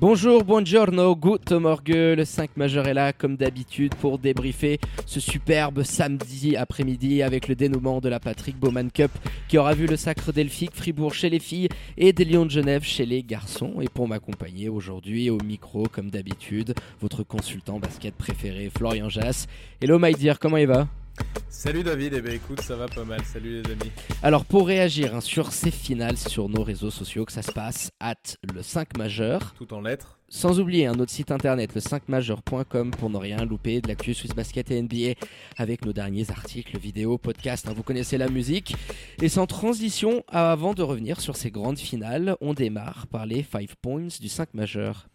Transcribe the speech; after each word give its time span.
Bonjour, 0.00 0.44
buongiorno, 0.44 1.16
good 1.16 1.50
morgue. 1.54 1.88
Le 1.88 2.24
5 2.24 2.56
majeur 2.56 2.86
est 2.86 2.94
là, 2.94 3.12
comme 3.12 3.34
d'habitude, 3.34 3.96
pour 3.96 4.20
débriefer 4.20 4.78
ce 5.06 5.18
superbe 5.18 5.82
samedi 5.82 6.54
après-midi 6.54 7.20
avec 7.20 7.48
le 7.48 7.56
dénouement 7.56 8.00
de 8.00 8.08
la 8.08 8.20
Patrick 8.20 8.56
Bowman 8.56 8.92
Cup 8.92 9.10
qui 9.48 9.58
aura 9.58 9.74
vu 9.74 9.88
le 9.88 9.96
sacre 9.96 10.32
delphique 10.32 10.70
Fribourg 10.72 11.14
chez 11.14 11.30
les 11.30 11.40
filles 11.40 11.68
et 11.96 12.12
des 12.12 12.24
Lions 12.24 12.46
de 12.46 12.50
Genève 12.52 12.84
chez 12.84 13.06
les 13.06 13.24
garçons. 13.24 13.80
Et 13.80 13.88
pour 13.88 14.06
m'accompagner 14.06 14.68
aujourd'hui 14.68 15.30
au 15.30 15.38
micro, 15.38 15.88
comme 15.90 16.10
d'habitude, 16.10 16.74
votre 17.00 17.24
consultant 17.24 17.80
basket 17.80 18.14
préféré, 18.14 18.70
Florian 18.70 19.08
Jass. 19.08 19.48
Hello, 19.80 19.98
my 19.98 20.12
dear, 20.12 20.38
comment 20.38 20.58
il 20.58 20.68
va? 20.68 20.86
Salut 21.50 21.82
David, 21.82 22.12
et 22.12 22.18
eh 22.18 22.20
ben 22.20 22.34
écoute, 22.34 22.60
ça 22.60 22.76
va 22.76 22.88
pas 22.88 23.04
mal, 23.04 23.24
salut 23.24 23.62
les 23.62 23.72
amis. 23.72 23.90
Alors 24.22 24.44
pour 24.44 24.66
réagir 24.66 25.14
hein, 25.14 25.20
sur 25.22 25.52
ces 25.52 25.70
finales 25.70 26.18
sur 26.18 26.48
nos 26.48 26.62
réseaux 26.62 26.90
sociaux, 26.90 27.24
que 27.24 27.32
ça 27.32 27.40
se 27.40 27.52
passe, 27.52 27.90
at 28.00 28.14
le 28.54 28.62
5 28.62 28.98
majeur. 28.98 29.54
Tout 29.56 29.72
en 29.72 29.80
lettres. 29.80 30.18
Sans 30.28 30.60
oublier 30.60 30.86
un 30.86 30.98
autre 31.00 31.10
site 31.10 31.30
internet, 31.30 31.74
le 31.74 31.80
5majeur.com 31.80 32.90
pour 32.90 33.08
ne 33.08 33.16
rien 33.16 33.44
louper 33.46 33.80
de 33.80 33.88
l'actu 33.88 34.12
Swiss 34.12 34.34
Basket 34.34 34.70
et 34.70 34.82
NBA 34.82 35.26
avec 35.56 35.86
nos 35.86 35.94
derniers 35.94 36.30
articles, 36.30 36.78
vidéos, 36.78 37.16
podcasts, 37.16 37.66
hein, 37.66 37.72
vous 37.74 37.82
connaissez 37.82 38.18
la 38.18 38.28
musique. 38.28 38.76
Et 39.22 39.30
sans 39.30 39.46
transition, 39.46 40.24
avant 40.28 40.74
de 40.74 40.82
revenir 40.82 41.18
sur 41.18 41.36
ces 41.36 41.50
grandes 41.50 41.78
finales, 41.78 42.36
on 42.42 42.52
démarre 42.52 43.06
par 43.06 43.24
les 43.24 43.42
5 43.42 43.74
points 43.80 44.08
du 44.20 44.28
5 44.28 44.52
majeur. 44.52 45.08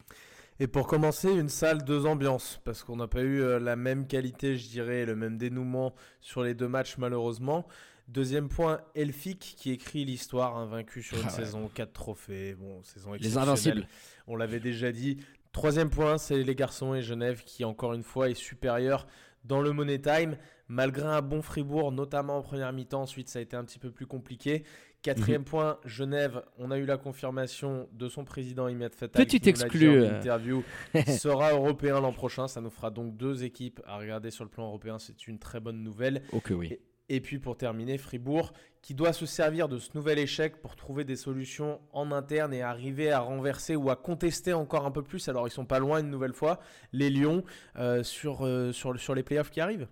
Et 0.60 0.68
pour 0.68 0.88
commencer, 0.88 1.32
une 1.32 1.50
salle, 1.50 1.84
deux 1.84 2.06
ambiances, 2.06 2.60
parce 2.64 2.84
qu'on 2.84 2.96
n'a 2.96 3.08
pas 3.08 3.22
eu 3.22 3.42
euh, 3.42 3.60
la 3.60 3.76
même 3.76 4.06
qualité, 4.06 4.56
je 4.58 4.70
dirais, 4.70 5.06
le 5.06 5.16
même 5.16 5.38
dénouement 5.38 5.94
sur 6.22 6.44
les 6.44 6.54
deux 6.54 6.68
matchs 6.68 6.98
malheureusement. 6.98 7.66
Deuxième 8.08 8.50
point, 8.50 8.82
Elfic 8.96 9.56
qui 9.58 9.72
écrit 9.72 10.04
l'histoire, 10.06 10.58
invaincu 10.58 11.02
sur 11.02 11.18
une 11.18 11.28
ah 11.28 11.30
saison, 11.30 11.70
quatre 11.74 11.94
trophées, 11.94 12.54
bon, 12.56 12.84
saison 12.84 13.14
Les 13.14 13.38
invincibles. 13.38 13.88
On 14.28 14.36
l'avait 14.36 14.60
déjà 14.60 14.92
dit. 14.92 15.18
Troisième 15.54 15.90
point, 15.90 16.18
c'est 16.18 16.44
les 16.44 16.56
garçons 16.56 16.94
et 16.94 17.02
Genève 17.02 17.44
qui, 17.44 17.64
encore 17.64 17.94
une 17.94 18.04
fois, 18.04 18.30
est 18.30 18.34
supérieur 18.34 19.08
dans 19.46 19.62
le 19.62 19.72
Money 19.72 20.00
Time, 20.00 20.38
malgré 20.68 21.06
un 21.06 21.22
bon 21.22 21.42
Fribourg, 21.42 21.92
notamment 21.92 22.38
en 22.38 22.42
première 22.42 22.74
mi-temps. 22.74 23.04
Ensuite, 23.04 23.30
ça 23.30 23.40
a 23.40 23.42
été 23.42 23.56
un 23.56 23.64
petit 23.64 23.80
peu 23.80 23.92
plus 23.92 24.06
compliqué. 24.06 24.64
Quatrième 25.04 25.42
mhm. 25.42 25.46
point, 25.46 25.80
Genève, 25.84 26.44
on 26.58 26.72
a 26.72 26.78
eu 26.78 26.86
la 26.86 26.96
confirmation 26.98 27.90
de 27.92 28.08
son 28.08 28.24
président 28.24 28.70
Imad 28.70 28.96
Fatal. 28.96 29.26
Petit 29.26 29.50
exclu. 29.50 29.90
Euh. 29.90 30.18
interview 30.18 30.64
sera 31.20 31.52
européen 31.52 32.00
l'an 32.00 32.14
prochain. 32.14 32.48
Ça 32.48 32.62
nous 32.62 32.70
fera 32.70 32.90
donc 32.90 33.18
deux 33.18 33.44
équipes 33.44 33.82
à 33.86 33.98
regarder 33.98 34.32
sur 34.32 34.46
le 34.46 34.50
plan 34.50 34.66
européen. 34.66 35.00
C'est 35.00 35.28
une 35.28 35.40
très 35.40 35.60
bonne 35.60 35.84
nouvelle. 35.84 36.24
Ok, 36.32 36.54
oui. 36.56 36.80
Et, 37.10 37.20
puis 37.20 37.38
pour 37.38 37.58
terminer, 37.58 37.98
Fribourg, 37.98 38.54
qui 38.82 38.94
doit 38.94 39.12
se 39.12 39.26
servir 39.26 39.68
de 39.68 39.78
ce 39.78 39.90
nouvel 39.94 40.20
échec 40.20 40.62
pour 40.62 40.78
trouver 40.78 41.04
des 41.04 41.18
solutions 41.18 41.82
en 41.92 42.14
interne 42.14 42.54
et 42.54 42.62
arriver 42.62 43.12
à 43.12 43.20
renverser 43.20 43.76
ou 43.76 43.90
à 43.90 43.98
contester 43.98 44.54
encore 44.54 44.86
un 44.86 44.92
peu 44.92 45.04
plus. 45.04 45.28
Alors 45.28 45.46
ils 45.50 45.52
sont 45.52 45.66
pas 45.66 45.80
loin 45.80 46.00
une 46.00 46.10
nouvelle 46.10 46.34
fois, 46.34 46.62
les 46.94 47.10
Lions, 47.10 47.44
euh, 47.76 48.04
sur, 48.04 48.46
euh, 48.46 48.72
sur, 48.72 48.98
sur 48.98 49.16
les 49.16 49.24
playoffs 49.24 49.52
qui 49.52 49.60
arrivent. 49.60 49.90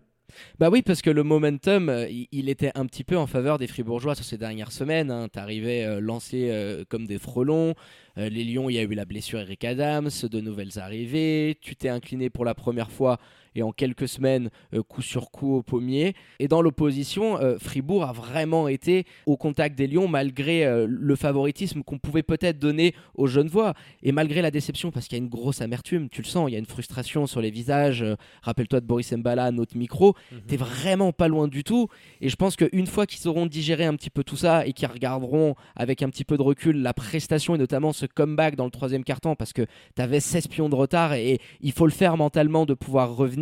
Bah 0.60 0.70
oui, 0.70 0.82
parce 0.82 1.02
que 1.02 1.10
le 1.10 1.24
momentum, 1.24 1.90
euh, 1.90 2.08
il, 2.32 2.50
était 2.50 2.72
un 2.76 2.86
petit 2.86 3.04
peu 3.04 3.18
en 3.18 3.28
faveur 3.28 3.58
des 3.58 3.68
Fribourgeois 3.68 4.16
sur 4.16 4.26
ces 4.26 4.38
dernières 4.38 4.72
semaines. 4.72 5.12
Hein. 5.12 5.28
T'arrivais 5.30 5.84
euh, 5.84 6.00
lancé 6.00 6.50
euh, 6.50 6.84
comme 6.88 7.08
des 7.08 7.20
frelons. 7.20 7.76
les 8.18 8.44
Lions, 8.44 8.70
il 8.70 8.76
y 8.76 8.80
a 8.80 8.84
eu 8.84 8.94
la 8.94 9.06
blessure 9.06 9.40
Eric 9.40 9.64
Adams, 9.64 10.10
de 10.24 10.42
nouvelles 10.42 10.80
arrivées. 10.80 11.58
Tu 11.62 11.76
t'es 11.76 11.90
incliné 11.90 12.30
pour 12.30 12.46
la 12.46 12.54
première 12.54 12.92
fois 12.92 13.18
et 13.56 13.64
en 13.64 13.72
quelques 13.72 14.08
semaines, 14.08 14.50
euh, 14.74 14.84
coup 14.84 15.02
sur 15.02 15.32
coup 15.32 15.56
au 15.56 15.64
pommier. 15.64 16.16
Et 16.40 16.48
dans 16.48 16.62
l'opposition, 16.62 17.40
euh, 17.40 17.58
Fribourg 17.60 18.04
a 18.04 18.14
vraiment 18.14 18.68
été 18.68 19.06
au 19.26 19.38
contact 19.38 19.78
des 19.78 19.88
Lions 19.88 20.08
malgré 20.08 20.66
euh, 20.66 20.88
le 20.90 21.16
favoritisme 21.16 21.84
qu'on 21.84 21.98
pouvait 21.98 22.24
peut-être 22.24 22.60
donner 22.60 22.96
aux 23.16 23.28
Genevois 23.28 23.74
et 24.04 24.12
malgré 24.12 24.42
la 24.42 24.52
déception 24.52 24.92
parce 24.92 25.08
qu'il 25.08 25.18
y 25.18 25.22
a 25.22 25.24
une 25.24 25.30
grosse 25.30 25.62
amertume, 25.62 26.10
tu 26.10 26.22
le 26.22 26.28
sens, 26.28 26.50
il 26.50 26.54
y 26.54 26.56
a 26.56 26.60
une 26.60 26.66
frustration 26.66 27.28
sur 27.28 27.42
les 27.42 27.52
visages. 27.52 28.06
Rappelle-toi 28.42 28.80
de 28.80 28.86
Boris 28.86 29.12
Mbala, 29.12 29.52
notre 29.52 29.78
micro, 29.78 30.16
tu 30.30 30.36
mhm. 30.36 30.42
t'es 30.48 30.58
vraiment 30.58 31.12
pas 31.12 31.28
loin 31.28 31.48
du 31.48 31.64
tout. 31.64 31.88
Et 32.22 32.30
je 32.30 32.36
pense 32.36 32.56
qu'une 32.56 32.88
fois 32.88 33.06
qu'ils 33.06 33.28
auront 33.28 33.46
digéré 33.46 33.86
un 33.86 33.96
petit 33.96 34.10
peu 34.10 34.24
tout 34.24 34.38
ça 34.38 34.66
et 34.66 34.74
qu'ils 34.74 34.88
regarderont 34.88 35.56
avec 35.76 36.02
un 36.02 36.10
petit 36.10 36.24
peu 36.24 36.38
de 36.38 36.42
recul 36.42 36.82
la 36.82 36.94
prestation 36.94 37.56
et 37.56 37.58
notamment 37.58 37.94
ce 37.94 38.06
comeback 38.06 38.56
dans 38.56 38.66
le 38.66 38.72
troisième 38.72 39.04
carton 39.04 39.36
parce 39.36 39.54
que 39.54 39.64
tu 39.96 40.02
avais 40.02 40.20
16 40.20 40.48
pions 40.48 40.70
de 40.70 40.76
retard 40.76 41.14
et 41.14 41.40
il 41.62 41.72
faut 41.72 41.86
le 41.86 41.92
faire 41.92 42.18
mentalement 42.18 42.66
de 42.66 42.74
pouvoir 42.74 43.16
revenir 43.16 43.41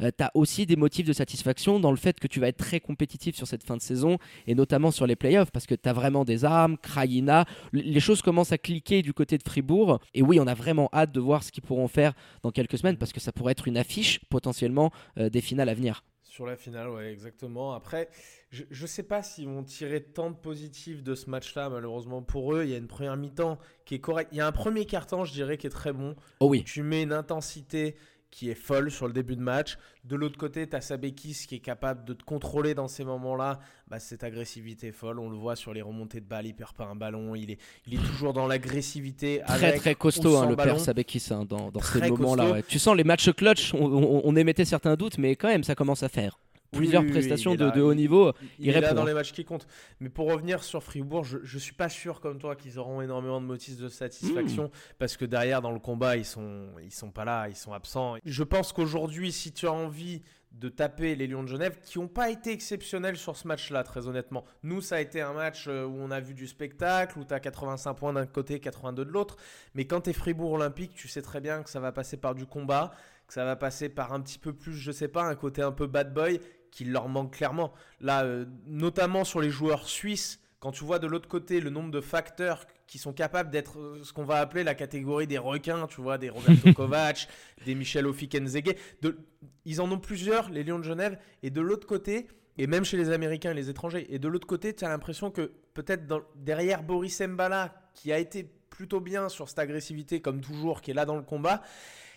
euh, 0.00 0.10
tu 0.16 0.24
as 0.24 0.30
aussi 0.34 0.66
des 0.66 0.76
motifs 0.76 1.06
de 1.06 1.12
satisfaction 1.12 1.80
dans 1.80 1.90
le 1.90 1.96
fait 1.96 2.18
que 2.18 2.26
tu 2.26 2.40
vas 2.40 2.48
être 2.48 2.58
très 2.58 2.80
compétitif 2.80 3.36
sur 3.36 3.46
cette 3.46 3.62
fin 3.62 3.76
de 3.76 3.82
saison 3.82 4.18
et 4.46 4.54
notamment 4.54 4.90
sur 4.90 5.06
les 5.06 5.16
playoffs 5.16 5.50
parce 5.50 5.66
que 5.66 5.74
tu 5.74 5.88
as 5.88 5.92
vraiment 5.92 6.24
des 6.24 6.44
armes, 6.44 6.76
Krajina, 6.78 7.44
les 7.72 8.00
choses 8.00 8.22
commencent 8.22 8.52
à 8.52 8.58
cliquer 8.58 9.02
du 9.02 9.12
côté 9.12 9.38
de 9.38 9.42
Fribourg 9.42 10.00
et 10.14 10.22
oui 10.22 10.38
on 10.40 10.46
a 10.46 10.54
vraiment 10.54 10.88
hâte 10.92 11.12
de 11.12 11.20
voir 11.20 11.42
ce 11.42 11.52
qu'ils 11.52 11.62
pourront 11.62 11.88
faire 11.88 12.14
dans 12.42 12.50
quelques 12.50 12.78
semaines 12.78 12.96
parce 12.96 13.12
que 13.12 13.20
ça 13.20 13.32
pourrait 13.32 13.52
être 13.52 13.68
une 13.68 13.78
affiche 13.78 14.20
potentiellement 14.30 14.90
euh, 15.18 15.28
des 15.28 15.40
finales 15.40 15.68
à 15.68 15.74
venir. 15.74 16.02
Sur 16.34 16.46
la 16.46 16.56
finale, 16.56 16.90
ouais, 16.90 17.12
exactement. 17.12 17.74
Après, 17.74 18.08
je 18.50 18.64
ne 18.68 18.86
sais 18.88 19.04
pas 19.04 19.22
s'ils 19.22 19.46
vont 19.46 19.62
tirer 19.62 20.02
tant 20.02 20.30
de 20.30 20.34
positifs 20.34 21.00
de 21.04 21.14
ce 21.14 21.30
match-là, 21.30 21.68
malheureusement 21.68 22.22
pour 22.22 22.54
eux. 22.54 22.64
Il 22.64 22.70
y 22.70 22.74
a 22.74 22.76
une 22.76 22.88
première 22.88 23.16
mi-temps 23.16 23.56
qui 23.84 23.94
est 23.94 24.00
correcte. 24.00 24.30
Il 24.32 24.38
y 24.38 24.40
a 24.40 24.46
un 24.48 24.50
premier 24.50 24.84
quart-temps, 24.84 25.24
je 25.24 25.32
dirais, 25.32 25.56
qui 25.58 25.68
est 25.68 25.70
très 25.70 25.92
bon. 25.92 26.16
Oh 26.40 26.48
oui. 26.48 26.64
Tu 26.64 26.82
mets 26.82 27.04
une 27.04 27.12
intensité, 27.12 27.94
qui 28.34 28.50
est 28.50 28.56
folle 28.56 28.90
sur 28.90 29.06
le 29.06 29.12
début 29.12 29.36
de 29.36 29.40
match. 29.40 29.78
De 30.02 30.16
l'autre 30.16 30.36
côté, 30.36 30.68
tu 30.68 30.74
as 30.74 30.80
Sabekis 30.80 31.46
qui 31.46 31.54
est 31.54 31.60
capable 31.60 32.04
de 32.04 32.14
te 32.14 32.24
contrôler 32.24 32.74
dans 32.74 32.88
ces 32.88 33.04
moments-là. 33.04 33.60
Bah, 33.86 34.00
cette 34.00 34.24
agressivité 34.24 34.90
folle, 34.90 35.20
on 35.20 35.30
le 35.30 35.36
voit 35.36 35.54
sur 35.54 35.72
les 35.72 35.82
remontées 35.82 36.20
de 36.20 36.26
balles, 36.26 36.46
il 36.46 36.54
perd 36.54 36.72
pas 36.72 36.84
un 36.84 36.96
ballon, 36.96 37.36
il 37.36 37.52
est, 37.52 37.58
il 37.86 37.94
est 37.94 38.02
toujours 38.04 38.32
dans 38.32 38.48
l'agressivité. 38.48 39.40
Très 39.46 39.76
très 39.76 39.94
costaud 39.94 40.36
hein, 40.36 40.48
le 40.48 40.56
père 40.56 40.80
Sabekis 40.80 41.28
hein, 41.30 41.44
dans, 41.48 41.70
dans 41.70 41.80
ces 41.80 42.10
moments-là. 42.10 42.62
Tu 42.66 42.80
sens 42.80 42.96
les 42.96 43.04
matchs 43.04 43.30
clutch, 43.30 43.72
on 43.72 44.34
émettait 44.34 44.64
certains 44.64 44.96
doutes, 44.96 45.18
mais 45.18 45.36
quand 45.36 45.48
même 45.48 45.62
ça 45.62 45.76
commence 45.76 46.02
à 46.02 46.08
faire 46.08 46.38
plusieurs 46.74 47.06
prestations 47.06 47.54
de, 47.54 47.80
haut 47.80 47.94
niveau. 47.94 48.32
Il, 48.58 48.68
est 48.68 48.80
là 48.80 48.92
dans 48.92 49.04
les 49.04 49.14
matchs 49.14 49.32
qui 49.32 49.44
comptent. 49.44 49.66
Mais 50.00 50.08
pour 50.08 50.30
revenir 50.30 50.62
sur 50.62 50.82
Fribourg, 50.82 51.24
je, 51.24 51.38
ne 51.38 51.60
suis 51.60 51.74
pas 51.74 51.88
sûr 51.88 52.20
comme 52.20 52.38
toi 52.38 52.56
qu'ils 52.56 52.78
auront 52.78 53.00
énormément 53.00 53.40
de 53.40 53.46
motifs 53.46 53.78
de 53.78 53.88
satisfaction 53.88 54.64
hmm. 54.64 54.94
parce 54.98 55.16
que 55.16 55.24
derrière 55.24 55.62
dans 55.62 55.72
le 55.72 55.78
combat 55.78 56.16
ils 56.16 56.24
sont 56.24 56.66
ils 56.82 56.92
sont 56.92 57.10
pas 57.10 57.24
là, 57.24 57.48
ils 57.48 57.56
sont 57.56 57.72
absents. 57.72 58.16
Je 58.24 58.42
pense 58.42 58.72
qu'aujourd'hui, 58.72 59.32
si 59.32 59.52
tu 59.52 59.66
as 59.66 59.72
envie 59.72 60.22
de 60.58 60.68
taper 60.68 61.16
les 61.16 61.26
Lions 61.26 61.42
de 61.42 61.48
Genève 61.48 61.78
qui 61.82 61.98
n'ont 61.98 62.08
pas 62.08 62.30
été 62.30 62.52
exceptionnels 62.52 63.16
sur 63.16 63.36
ce 63.36 63.48
match-là, 63.48 63.82
très 63.82 64.06
honnêtement. 64.06 64.44
Nous, 64.62 64.80
ça 64.80 64.96
a 64.96 65.00
été 65.00 65.20
un 65.20 65.32
match 65.32 65.66
euh, 65.68 65.84
où 65.84 65.96
on 65.98 66.10
a 66.10 66.20
vu 66.20 66.34
du 66.34 66.46
spectacle, 66.46 67.18
où 67.18 67.24
tu 67.24 67.34
as 67.34 67.40
85 67.40 67.94
points 67.94 68.12
d'un 68.12 68.26
côté, 68.26 68.60
82 68.60 69.04
de 69.04 69.10
l'autre. 69.10 69.36
Mais 69.74 69.84
quand 69.84 70.02
tu 70.02 70.10
es 70.10 70.12
Fribourg 70.12 70.52
Olympique, 70.52 70.94
tu 70.94 71.08
sais 71.08 71.22
très 71.22 71.40
bien 71.40 71.62
que 71.62 71.70
ça 71.70 71.80
va 71.80 71.90
passer 71.92 72.16
par 72.16 72.34
du 72.34 72.46
combat, 72.46 72.92
que 73.26 73.34
ça 73.34 73.44
va 73.44 73.56
passer 73.56 73.88
par 73.88 74.12
un 74.12 74.20
petit 74.20 74.38
peu 74.38 74.52
plus, 74.52 74.74
je 74.74 74.92
sais 74.92 75.08
pas, 75.08 75.24
un 75.24 75.34
côté 75.34 75.62
un 75.62 75.72
peu 75.72 75.86
bad 75.86 76.14
boy 76.14 76.40
qu'il 76.74 76.90
leur 76.90 77.08
manque 77.08 77.34
clairement. 77.34 77.72
Là, 78.00 78.24
euh, 78.24 78.44
notamment 78.66 79.24
sur 79.24 79.40
les 79.40 79.50
joueurs 79.50 79.88
suisses, 79.88 80.40
quand 80.58 80.72
tu 80.72 80.84
vois 80.84 80.98
de 80.98 81.06
l'autre 81.06 81.28
côté 81.28 81.60
le 81.60 81.70
nombre 81.70 81.90
de 81.90 82.00
facteurs 82.00 82.66
qui 82.86 82.98
sont 82.98 83.12
capables 83.12 83.50
d'être 83.50 83.78
euh, 83.78 84.00
ce 84.02 84.12
qu'on 84.12 84.24
va 84.24 84.40
appeler 84.40 84.64
la 84.64 84.74
catégorie 84.74 85.28
des 85.28 85.38
requins, 85.38 85.86
tu 85.86 86.00
vois, 86.00 86.18
des 86.18 86.30
Roberto 86.30 86.72
Kovac, 86.74 87.28
des 87.64 87.76
Michel 87.76 88.06
Ofikenzege, 88.06 88.74
de, 89.02 89.16
ils 89.64 89.80
en 89.80 89.90
ont 89.90 89.98
plusieurs, 89.98 90.50
les 90.50 90.64
Lions 90.64 90.80
de 90.80 90.84
Genève, 90.84 91.16
et 91.44 91.50
de 91.50 91.60
l'autre 91.60 91.86
côté, 91.86 92.26
et 92.58 92.66
même 92.66 92.84
chez 92.84 92.96
les 92.96 93.10
Américains 93.10 93.52
et 93.52 93.54
les 93.54 93.70
étrangers, 93.70 94.06
et 94.12 94.18
de 94.18 94.28
l'autre 94.28 94.46
côté, 94.46 94.74
tu 94.74 94.84
as 94.84 94.88
l'impression 94.88 95.30
que 95.30 95.52
peut-être 95.74 96.04
derrière 96.34 96.82
Boris 96.82 97.20
Mbala, 97.20 97.72
qui 97.94 98.12
a 98.12 98.18
été 98.18 98.50
plutôt 98.68 99.00
bien 99.00 99.28
sur 99.28 99.48
cette 99.48 99.60
agressivité, 99.60 100.20
comme 100.20 100.40
toujours, 100.40 100.80
qui 100.80 100.90
est 100.90 100.94
là 100.94 101.04
dans 101.04 101.16
le 101.16 101.22
combat, 101.22 101.62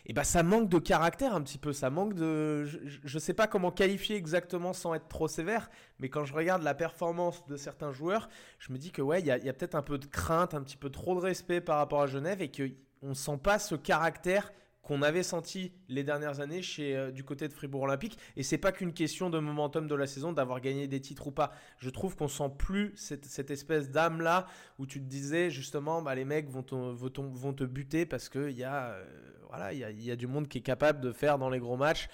et 0.09 0.13
bah 0.13 0.23
ça 0.23 0.41
manque 0.41 0.69
de 0.69 0.79
caractère 0.79 1.35
un 1.35 1.41
petit 1.41 1.57
peu, 1.57 1.73
ça 1.73 1.89
manque 1.89 2.13
de... 2.13 2.63
Je 2.65 3.13
ne 3.13 3.19
sais 3.19 3.33
pas 3.33 3.45
comment 3.45 3.71
qualifier 3.71 4.15
exactement 4.15 4.71
sans 4.71 4.93
être 4.93 5.09
trop 5.09 5.27
sévère, 5.27 5.69
mais 5.99 6.07
quand 6.07 6.23
je 6.23 6.33
regarde 6.33 6.63
la 6.63 6.73
performance 6.73 7.45
de 7.47 7.57
certains 7.57 7.91
joueurs, 7.91 8.29
je 8.57 8.71
me 8.71 8.77
dis 8.77 8.91
que 8.91 9.01
ouais, 9.01 9.19
il 9.19 9.27
y 9.27 9.31
a, 9.31 9.53
peut-être 9.53 9.75
un 9.75 9.81
peu 9.81 9.97
de 9.97 10.05
crainte, 10.05 10.53
un 10.53 10.63
petit 10.63 10.77
peu 10.77 10.89
trop 10.89 11.13
de 11.13 11.19
respect 11.19 11.59
par 11.59 11.77
rapport 11.77 12.01
à 12.01 12.07
Genève 12.07 12.41
et 12.41 12.49
qu'on 12.49 13.09
ne 13.09 13.13
sent 13.13 13.37
pas 13.43 13.59
ce 13.59 13.75
caractère 13.75 14.53
qu'on 14.81 15.01
avait 15.01 15.23
senti 15.23 15.73
les 15.89 16.05
dernières 16.05 16.39
années 16.39 16.61
chez, 16.61 16.95
euh, 16.95 17.11
du 17.11 17.25
côté 17.25 17.49
de 17.49 17.53
Fribourg 17.53 17.81
Olympique. 17.81 18.17
Et 18.37 18.43
c'est 18.43 18.57
pas 18.57 18.71
qu'une 18.71 18.93
question 18.93 19.29
de 19.29 19.37
momentum 19.37 19.85
de 19.85 19.95
la 19.95 20.07
saison, 20.07 20.31
d'avoir 20.31 20.61
gagné 20.61 20.87
des 20.87 21.01
titres 21.01 21.27
ou 21.27 21.31
pas. 21.31 21.51
Je 21.79 21.89
trouve 21.89 22.15
qu'on 22.15 22.29
sent 22.29 22.49
plus 22.57 22.93
cette, 22.95 23.51
espèce 23.51 23.91
d'âme 23.91 24.21
là 24.21 24.47
où 24.79 24.85
tu 24.85 25.01
te 25.01 25.05
disais 25.05 25.49
justement, 25.49 26.01
bah, 26.01 26.15
les 26.15 26.23
mecs 26.23 26.49
vont 26.49 26.63
te, 26.63 27.63
buter 27.65 28.05
parce 28.05 28.29
qu'il 28.29 28.51
y, 28.51 28.63
a, 28.63 28.91
euh, 28.91 29.05
voilà, 29.49 29.73
il 29.73 29.79
y, 29.79 29.83
a, 29.83 29.89
il 29.91 30.03
y 30.03 30.11
a 30.11 30.15
du 30.15 30.27
monde 30.27 30.47
qui 30.47 30.57
est 30.59 30.61
capable 30.61 31.01
de 31.01 31.11
faire 31.11 31.37
dans 31.37 31.49
les 31.49 31.59
gros 31.59 31.77
matchs 31.77 32.07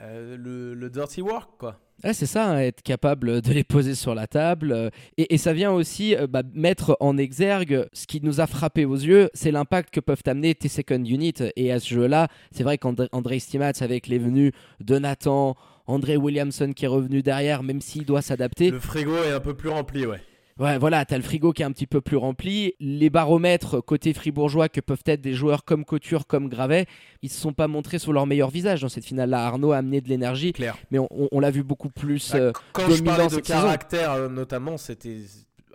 euh, 0.00 0.36
le, 0.36 0.74
le 0.74 0.90
dirty 0.90 1.22
work. 1.22 1.50
quoi. 1.58 1.78
Ouais, 2.04 2.12
c'est 2.12 2.26
ça, 2.26 2.50
hein, 2.50 2.58
être 2.58 2.82
capable 2.82 3.40
de 3.40 3.52
les 3.52 3.64
poser 3.64 3.94
sur 3.94 4.14
la 4.14 4.26
table. 4.26 4.72
euh, 4.72 4.90
Et, 5.16 5.34
et 5.34 5.38
ça 5.38 5.52
vient 5.54 5.72
aussi 5.72 6.14
euh, 6.14 6.26
bah, 6.26 6.42
mettre 6.52 6.96
en 7.00 7.16
exergue 7.16 7.88
ce 7.94 8.06
qui 8.06 8.20
nous 8.22 8.40
a 8.40 8.46
frappé 8.46 8.84
aux 8.84 8.96
yeux, 8.96 9.30
c'est 9.32 9.50
l'impact 9.50 9.94
que 9.94 10.00
peuvent 10.00 10.22
amener 10.26 10.54
tes 10.54 10.68
second 10.68 11.02
unit. 11.02 11.32
Et 11.56 11.72
à 11.72 11.80
ce 11.80 11.94
jeu-là, 11.94 12.28
c'est 12.50 12.64
vrai 12.64 12.76
qu'André 12.76 13.08
André 13.12 13.38
Stimats, 13.38 13.72
avec 13.80 14.08
les 14.08 14.18
venues 14.18 14.52
de 14.80 14.98
Nathan, 14.98 15.56
André 15.86 16.16
Williamson 16.18 16.72
qui 16.74 16.84
est 16.84 16.88
revenu 16.88 17.22
derrière, 17.22 17.62
même 17.62 17.80
s'il 17.80 18.04
doit 18.04 18.20
s'adapter. 18.22 18.70
Le 18.70 18.80
frigo 18.80 19.16
est 19.24 19.32
un 19.32 19.40
peu 19.40 19.54
plus 19.54 19.70
rempli, 19.70 20.04
ouais. 20.04 20.20
Ouais, 20.58 20.78
voilà, 20.78 21.04
t'as 21.04 21.16
le 21.18 21.22
frigo 21.22 21.52
qui 21.52 21.60
est 21.60 21.66
un 21.66 21.72
petit 21.72 21.86
peu 21.86 22.00
plus 22.00 22.16
rempli. 22.16 22.72
Les 22.80 23.10
baromètres 23.10 23.80
côté 23.84 24.14
fribourgeois 24.14 24.70
que 24.70 24.80
peuvent 24.80 25.02
être 25.04 25.20
des 25.20 25.34
joueurs 25.34 25.64
comme 25.66 25.84
Couture, 25.84 26.26
comme 26.26 26.48
Gravet, 26.48 26.86
ils 27.20 27.28
se 27.28 27.38
sont 27.38 27.52
pas 27.52 27.68
montrés 27.68 27.98
sous 27.98 28.10
leur 28.12 28.26
meilleur 28.26 28.48
visage 28.48 28.80
dans 28.80 28.88
cette 28.88 29.04
finale-là. 29.04 29.44
Arnaud 29.46 29.72
a 29.72 29.76
amené 29.78 30.00
de 30.00 30.08
l'énergie, 30.08 30.54
mais 30.90 30.98
on, 30.98 31.08
on- 31.10 31.28
on 31.30 31.40
l'a 31.40 31.50
vu 31.50 31.62
beaucoup 31.62 31.90
plus. 31.90 32.30
Bah, 32.32 32.38
euh, 32.38 32.52
Quand 32.72 32.88
je 32.90 33.02
parlais 33.02 33.24
de 33.26 33.30
saison. 33.32 33.42
caractère, 33.42 34.12
euh, 34.12 34.28
notamment, 34.30 34.78
c'était 34.78 35.18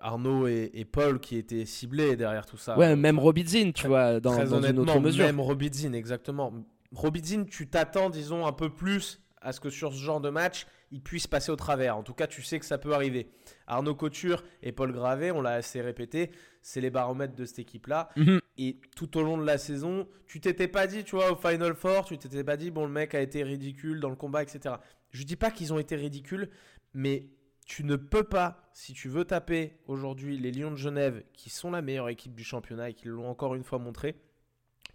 Arnaud 0.02 0.48
et, 0.48 0.72
et 0.74 0.84
Paul 0.86 1.20
qui 1.20 1.38
étaient 1.38 1.66
ciblés 1.66 2.16
derrière 2.16 2.48
tout 2.48 2.58
ça. 2.58 2.76
ouais, 2.76 2.96
même 2.96 3.20
Robidzin, 3.20 3.72
tu 3.74 3.86
vois, 3.86 4.20
dans, 4.20 4.32
Très 4.34 4.46
dans 4.46 4.64
une 4.64 4.80
autre 4.80 5.00
mesure. 5.00 5.26
même 5.26 5.40
Robidzin, 5.40 5.94
exactement. 5.94 6.52
Robidzin, 6.92 7.44
tu 7.44 7.68
t'attends, 7.68 8.10
disons, 8.10 8.48
un 8.48 8.52
peu 8.52 8.70
plus 8.70 9.20
à 9.44 9.52
ce 9.54 9.60
que 9.60 9.70
sur 9.70 9.94
ce 9.94 9.98
genre 10.00 10.22
de 10.22 10.30
match, 10.30 10.66
il 10.92 11.02
puisse 11.02 11.26
passer 11.28 11.52
au 11.52 11.56
travers. 11.56 11.96
En 11.98 12.04
tout 12.04 12.14
cas, 12.14 12.28
tu 12.28 12.42
sais 12.42 12.60
que 12.60 12.66
ça 12.66 12.78
peut 12.78 12.94
arriver. 12.94 13.28
Arnaud 13.72 13.96
Couture 13.96 14.44
et 14.62 14.74
Paul 14.74 14.92
Gravet, 14.92 15.32
on 15.32 15.42
l'a 15.42 15.54
assez 15.54 15.82
répété, 15.82 16.32
c'est 16.62 16.82
les 16.82 16.90
baromètres 16.90 17.36
de 17.36 17.46
cette 17.46 17.60
équipe-là. 17.60 18.10
Mhm. 18.18 18.42
Et 18.58 18.82
tout 18.98 19.18
au 19.18 19.24
long 19.24 19.38
de 19.38 19.46
la 19.46 19.58
saison, 19.58 20.08
tu 20.28 20.42
t'étais 20.42 20.68
pas 20.68 20.88
dit, 20.88 21.06
tu 21.06 21.16
vois, 21.16 21.32
au 21.32 21.36
Final 21.36 21.74
Four, 21.74 22.06
tu 22.06 22.18
t'étais 22.18 22.44
pas 22.44 22.58
dit, 22.58 22.70
bon, 22.70 22.86
le 22.86 22.92
mec 22.92 23.16
a 23.16 23.22
été 23.22 23.44
ridicule 23.44 24.02
dans 24.02 24.10
le 24.10 24.18
combat, 24.18 24.44
etc. 24.44 24.76
Je 25.12 25.24
dis 25.24 25.38
pas 25.38 25.52
qu'ils 25.52 25.72
ont 25.74 25.80
été 25.80 25.96
ridicules, 25.96 26.50
mais 26.94 27.30
tu 27.66 27.86
ne 27.86 27.96
peux 27.96 28.26
pas, 28.26 28.70
si 28.74 28.92
tu 28.92 29.08
veux 29.08 29.24
taper 29.24 29.80
aujourd'hui 29.88 30.38
les 30.38 30.52
Lions 30.52 30.72
de 30.72 30.76
Genève, 30.76 31.24
qui 31.34 31.50
sont 31.50 31.72
la 31.72 31.82
meilleure 31.82 32.10
équipe 32.10 32.36
du 32.36 32.44
championnat 32.44 32.90
et 32.90 32.94
qui 32.94 33.08
l'ont 33.08 33.30
encore 33.30 33.56
une 33.56 33.64
fois 33.64 33.80
montré, 33.80 34.16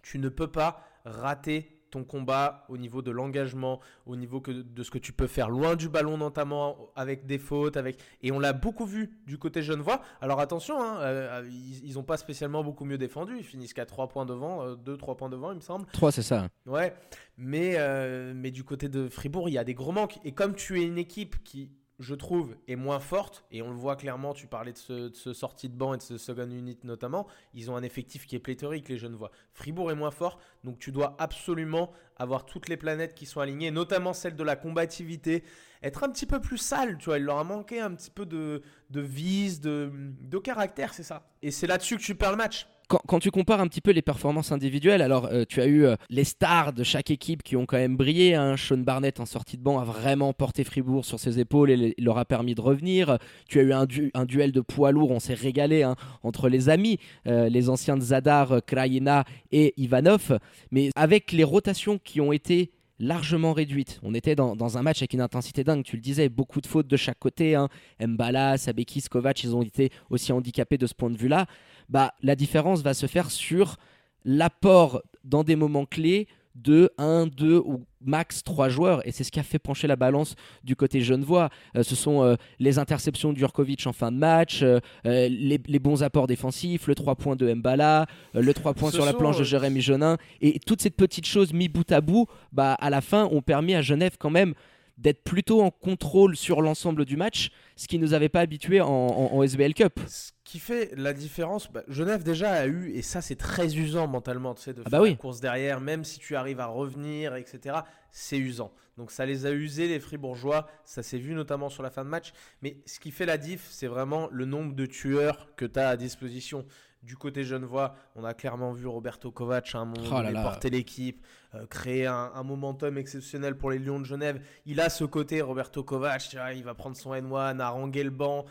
tu 0.03 0.19
ne 0.19 0.29
peux 0.29 0.51
pas 0.51 0.87
rater 1.03 1.76
ton 1.89 2.03
combat 2.03 2.65
au 2.69 2.77
niveau 2.77 3.01
de 3.01 3.11
l'engagement, 3.11 3.79
au 4.05 4.15
niveau 4.15 4.41
que, 4.41 4.51
de 4.51 4.83
ce 4.83 4.91
que 4.91 4.97
tu 4.97 5.13
peux 5.13 5.27
faire 5.27 5.49
loin 5.49 5.75
du 5.75 5.89
ballon 5.89 6.17
notamment 6.17 6.91
avec 6.95 7.25
des 7.25 7.37
fautes, 7.37 7.77
avec 7.77 7.97
et 8.21 8.31
on 8.31 8.39
l'a 8.39 8.53
beaucoup 8.53 8.85
vu 8.85 9.11
du 9.25 9.37
côté 9.37 9.61
genevois. 9.61 10.01
Alors 10.21 10.39
attention, 10.39 10.81
hein, 10.81 10.97
euh, 11.01 11.49
ils 11.83 11.93
n'ont 11.95 12.03
pas 12.03 12.17
spécialement 12.17 12.63
beaucoup 12.63 12.85
mieux 12.85 12.97
défendu, 12.97 13.37
ils 13.37 13.43
finissent 13.43 13.73
qu'à 13.73 13.85
3 13.85 14.07
points 14.07 14.25
devant, 14.25 14.73
2-3 14.75 15.15
points 15.15 15.29
devant 15.29 15.51
il 15.51 15.55
me 15.55 15.61
semble. 15.61 15.85
3, 15.93 16.11
c'est 16.11 16.21
ça. 16.21 16.47
Ouais, 16.65 16.93
mais, 17.37 17.75
euh, 17.77 18.33
mais 18.35 18.51
du 18.51 18.63
côté 18.63 18.89
de 18.89 19.09
Fribourg, 19.09 19.49
il 19.49 19.53
y 19.53 19.57
a 19.57 19.63
des 19.63 19.73
gros 19.73 19.91
manques. 19.91 20.19
Et 20.23 20.33
comme 20.33 20.55
tu 20.55 20.81
es 20.81 20.85
une 20.85 20.97
équipe 20.97 21.43
qui, 21.43 21.71
je 21.99 22.13
trouve, 22.13 22.55
est 22.67 22.75
moins 22.75 22.99
forte, 22.99 23.43
et 23.51 23.61
on 23.61 23.69
le 23.69 23.75
voit 23.75 23.95
clairement, 23.95 24.33
tu 24.33 24.47
parlais 24.47 24.71
de 24.71 24.77
ce, 24.77 25.09
de 25.09 25.15
ce 25.15 25.33
sortie 25.33 25.67
de 25.67 25.75
banc 25.75 25.95
et 25.95 25.97
de 25.97 26.03
ce 26.03 26.17
second 26.17 26.49
unit 26.49 26.77
notamment, 26.83 27.27
ils 27.53 27.71
ont 27.71 27.75
un 27.75 27.81
effectif 27.81 28.27
qui 28.27 28.35
est 28.35 28.39
pléthorique, 28.39 28.87
les 28.89 28.97
jeunes 28.97 29.15
voix. 29.15 29.31
Fribourg 29.53 29.91
est 29.91 29.95
moins 29.95 30.11
fort, 30.11 30.39
donc 30.63 30.77
tu 30.77 30.91
dois 30.91 31.15
absolument 31.17 31.91
avoir 32.17 32.45
toutes 32.45 32.69
les 32.69 32.77
planètes 32.77 33.15
qui 33.15 33.25
sont 33.25 33.39
alignées, 33.39 33.71
notamment 33.71 34.13
celle 34.13 34.35
de 34.35 34.43
la 34.43 34.55
combativité, 34.55 35.43
être 35.81 36.03
un 36.03 36.09
petit 36.09 36.25
peu 36.27 36.39
plus 36.39 36.57
sale, 36.57 36.97
tu 36.99 37.05
vois, 37.05 37.17
il 37.17 37.23
leur 37.23 37.39
a 37.39 37.43
manqué 37.43 37.79
un 37.79 37.93
petit 37.95 38.11
peu 38.11 38.25
de, 38.25 38.61
de 38.91 39.01
vise, 39.01 39.59
de, 39.59 39.91
de 39.93 40.37
caractère, 40.37 40.93
c'est 40.93 41.03
ça. 41.03 41.29
Et 41.41 41.49
c'est 41.51 41.67
là-dessus 41.67 41.97
que 41.97 42.03
tu 42.03 42.15
perds 42.15 42.31
le 42.31 42.37
match. 42.37 42.67
Quand, 42.87 43.19
tu 43.19 43.31
compares 43.31 43.59
un 43.59 43.67
petit 43.67 43.81
peu 43.81 43.91
les 43.91 44.01
performances 44.01 44.53
individuelles, 44.53 45.01
alors 45.01 45.25
euh, 45.25 45.43
tu 45.47 45.59
as 45.59 45.65
eu 45.65 45.85
euh, 45.85 45.97
les 46.09 46.23
stars 46.23 46.71
de 46.71 46.83
chaque 46.83 47.11
équipe 47.11 47.43
qui 47.43 47.57
ont 47.57 47.65
quand 47.65 47.75
même 47.75 47.97
brillé. 47.97 48.33
Hein. 48.33 48.55
Sean 48.55 48.77
Barnett 48.77 49.19
en 49.19 49.25
sortie 49.25 49.57
de 49.57 49.61
banc 49.61 49.77
a 49.77 49.83
vraiment 49.83 50.31
porté 50.31 50.63
Fribourg 50.63 51.03
sur 51.03 51.19
ses 51.19 51.37
épaules 51.37 51.69
et 51.69 51.93
leur 51.97 52.17
a 52.17 52.23
permis 52.23 52.55
de 52.55 52.61
revenir. 52.61 53.17
Tu 53.49 53.59
as 53.59 53.63
eu 53.63 53.73
un, 53.73 53.85
du- 53.85 54.09
un 54.13 54.23
duel 54.23 54.53
de 54.53 54.61
poids 54.61 54.93
lourd, 54.93 55.11
on 55.11 55.19
s'est 55.19 55.33
régalé 55.33 55.83
hein, 55.83 55.97
entre 56.23 56.47
les 56.47 56.69
amis, 56.69 56.97
euh, 57.27 57.49
les 57.49 57.69
anciens 57.69 57.97
de 57.97 58.01
Zadar, 58.01 58.61
Krajina 58.65 59.25
et 59.51 59.73
Ivanov. 59.75 60.39
Mais 60.71 60.89
avec 60.95 61.33
les 61.33 61.43
rotations 61.43 61.99
qui 62.01 62.21
ont 62.21 62.31
été 62.31 62.71
largement 62.99 63.53
réduites. 63.53 63.99
On 64.03 64.13
était 64.13 64.35
dans, 64.35 64.77
un 64.77 64.81
match 64.81 65.01
avec 65.01 65.13
une 65.13 65.21
intensité 65.21 65.63
dingue, 65.63 65.83
tu 65.83 65.95
le 65.95 66.01
disais, 66.01 66.29
beaucoup 66.29 66.61
de 66.61 66.67
fautes 66.67 66.87
de 66.87 66.97
chaque 66.97 67.19
côté. 67.19 67.55
Hein. 67.55 67.69
Mbala, 67.99 68.57
Sabekis, 68.57 69.03
Kovac, 69.03 69.43
ils 69.43 69.55
ont 69.55 69.61
été 69.61 69.91
aussi 70.09 70.31
handicapés 70.31 70.77
de 70.77 70.87
ce 70.87 70.93
point 70.93 71.09
de 71.09 71.17
vue-là. 71.17 71.45
Bah, 71.89 72.13
la 72.21 72.35
différence 72.35 72.81
va 72.81 72.93
se 72.93 73.05
faire 73.05 73.31
sur 73.31 73.77
l'apport 74.25 75.01
dans 75.23 75.43
des 75.43 75.55
moments 75.55 75.85
clés 75.85 76.27
de 76.57 76.91
1, 76.97 77.27
2 77.27 77.59
ou 77.59 77.85
max 78.01 78.43
3 78.43 78.69
joueurs. 78.69 79.05
Et 79.07 79.11
c'est 79.11 79.23
ce 79.23 79.31
qui 79.31 79.39
a 79.39 79.43
fait 79.43 79.59
pencher 79.59 79.87
la 79.87 79.95
balance 79.95 80.35
du 80.63 80.75
côté 80.75 81.01
genevois. 81.01 81.49
Euh, 81.75 81.83
ce 81.83 81.95
sont 81.95 82.23
euh, 82.23 82.35
les 82.59 82.79
interceptions 82.79 83.33
d'Urkovic 83.33 83.85
en 83.85 83.93
fin 83.93 84.11
de 84.11 84.17
match, 84.17 84.63
euh, 84.63 84.79
euh, 85.05 85.27
les, 85.29 85.59
les 85.65 85.79
bons 85.79 86.03
apports 86.03 86.27
défensifs, 86.27 86.87
le 86.87 86.95
3 86.95 87.15
points 87.15 87.35
de 87.35 87.53
Mbala, 87.53 88.07
le 88.33 88.53
3 88.53 88.73
points 88.73 88.89
Ce 88.89 88.95
sur 88.95 89.05
la 89.05 89.13
planche 89.13 89.37
de 89.37 89.43
Jérémy 89.43 89.81
Genin. 89.81 90.17
Et 90.41 90.59
toutes 90.59 90.81
ces 90.81 90.89
petites 90.89 91.27
choses 91.27 91.53
mis 91.53 91.69
bout 91.69 91.91
à 91.91 92.01
bout, 92.01 92.25
bah, 92.51 92.73
à 92.73 92.89
la 92.89 93.01
fin, 93.01 93.25
ont 93.25 93.41
permis 93.41 93.75
à 93.75 93.81
Genève 93.81 94.17
quand 94.19 94.31
même 94.31 94.53
d'être 94.97 95.23
plutôt 95.23 95.61
en 95.61 95.69
contrôle 95.71 96.35
sur 96.35 96.61
l'ensemble 96.61 97.05
du 97.05 97.17
match, 97.17 97.51
ce 97.75 97.87
qui 97.87 97.99
nous 97.99 98.13
avait 98.13 98.29
pas 98.29 98.39
habitué 98.39 98.81
en, 98.81 98.87
en- 98.87 99.33
en 99.33 99.43
SBL 99.43 99.73
Cup. 99.73 99.99
Ce 100.07 100.31
qui 100.43 100.59
fait 100.59 100.91
la 100.95 101.13
différence, 101.13 101.71
bah, 101.71 101.83
Genève 101.87 102.23
déjà 102.23 102.51
a 102.51 102.65
eu, 102.67 102.91
et 102.93 103.01
ça 103.01 103.21
c'est 103.21 103.35
très 103.35 103.75
usant 103.77 104.07
mentalement, 104.07 104.55
tu 104.55 104.63
sais, 104.63 104.73
de 104.73 104.81
Ah 104.85 104.89
faire 104.89 104.99
bah 104.99 105.03
oui. 105.03 105.11
la 105.11 105.15
course 105.17 105.39
derrière, 105.39 105.79
même 105.81 106.03
si 106.03 106.17
tu 106.19 106.35
arrives 106.35 106.59
à 106.59 106.65
revenir, 106.67 107.35
etc. 107.35 107.75
C'est 108.11 108.37
usant. 108.39 108.71
Donc 108.97 109.11
ça 109.11 109.27
les 109.27 109.45
a 109.45 109.51
usés, 109.51 109.87
les 109.87 109.99
Fribourgeois, 109.99 110.67
ça 110.83 111.03
s'est 111.03 111.19
vu 111.19 111.35
notamment 111.35 111.69
sur 111.69 111.83
la 111.83 111.91
fin 111.91 112.03
de 112.03 112.09
match. 112.09 112.31
Mais 112.63 112.77
ce 112.87 112.99
qui 112.99 113.11
fait 113.11 113.27
la 113.27 113.37
diff, 113.37 113.67
c'est 113.69 113.85
vraiment 113.85 114.27
le 114.31 114.45
nombre 114.45 114.73
de 114.73 114.87
tueurs 114.87 115.47
que 115.55 115.65
tu 115.65 115.79
as 115.79 115.89
à 115.89 115.97
disposition. 115.97 116.65
Du 117.03 117.15
côté 117.15 117.43
genevois, 117.43 117.95
on 118.15 118.23
a 118.23 118.33
clairement 118.33 118.71
vu 118.73 118.87
Roberto 118.87 119.31
Kovac 119.31 119.73
à 119.75 119.79
un 119.79 119.85
moment 119.85 120.07
Oh 120.07 120.13
là 120.15 120.23
donné 120.23 120.33
là. 120.33 120.43
porter 120.43 120.69
l'équipe, 120.69 121.25
euh, 121.55 121.65
créer 121.67 122.05
un, 122.05 122.31
un 122.35 122.43
momentum 122.43 122.97
exceptionnel 122.97 123.55
pour 123.55 123.71
les 123.71 123.79
Lions 123.79 123.99
de 123.99 124.05
Genève. 124.05 124.41
Il 124.65 124.81
a 124.81 124.89
ce 124.89 125.05
côté, 125.05 125.41
Roberto 125.41 125.83
Kovac, 125.83 126.35
il 126.55 126.63
va 126.63 126.73
prendre 126.73 126.97
son 126.97 127.13
N1, 127.13 127.59
haranguer 127.59 128.03
le 128.03 128.09
banc. 128.09 128.45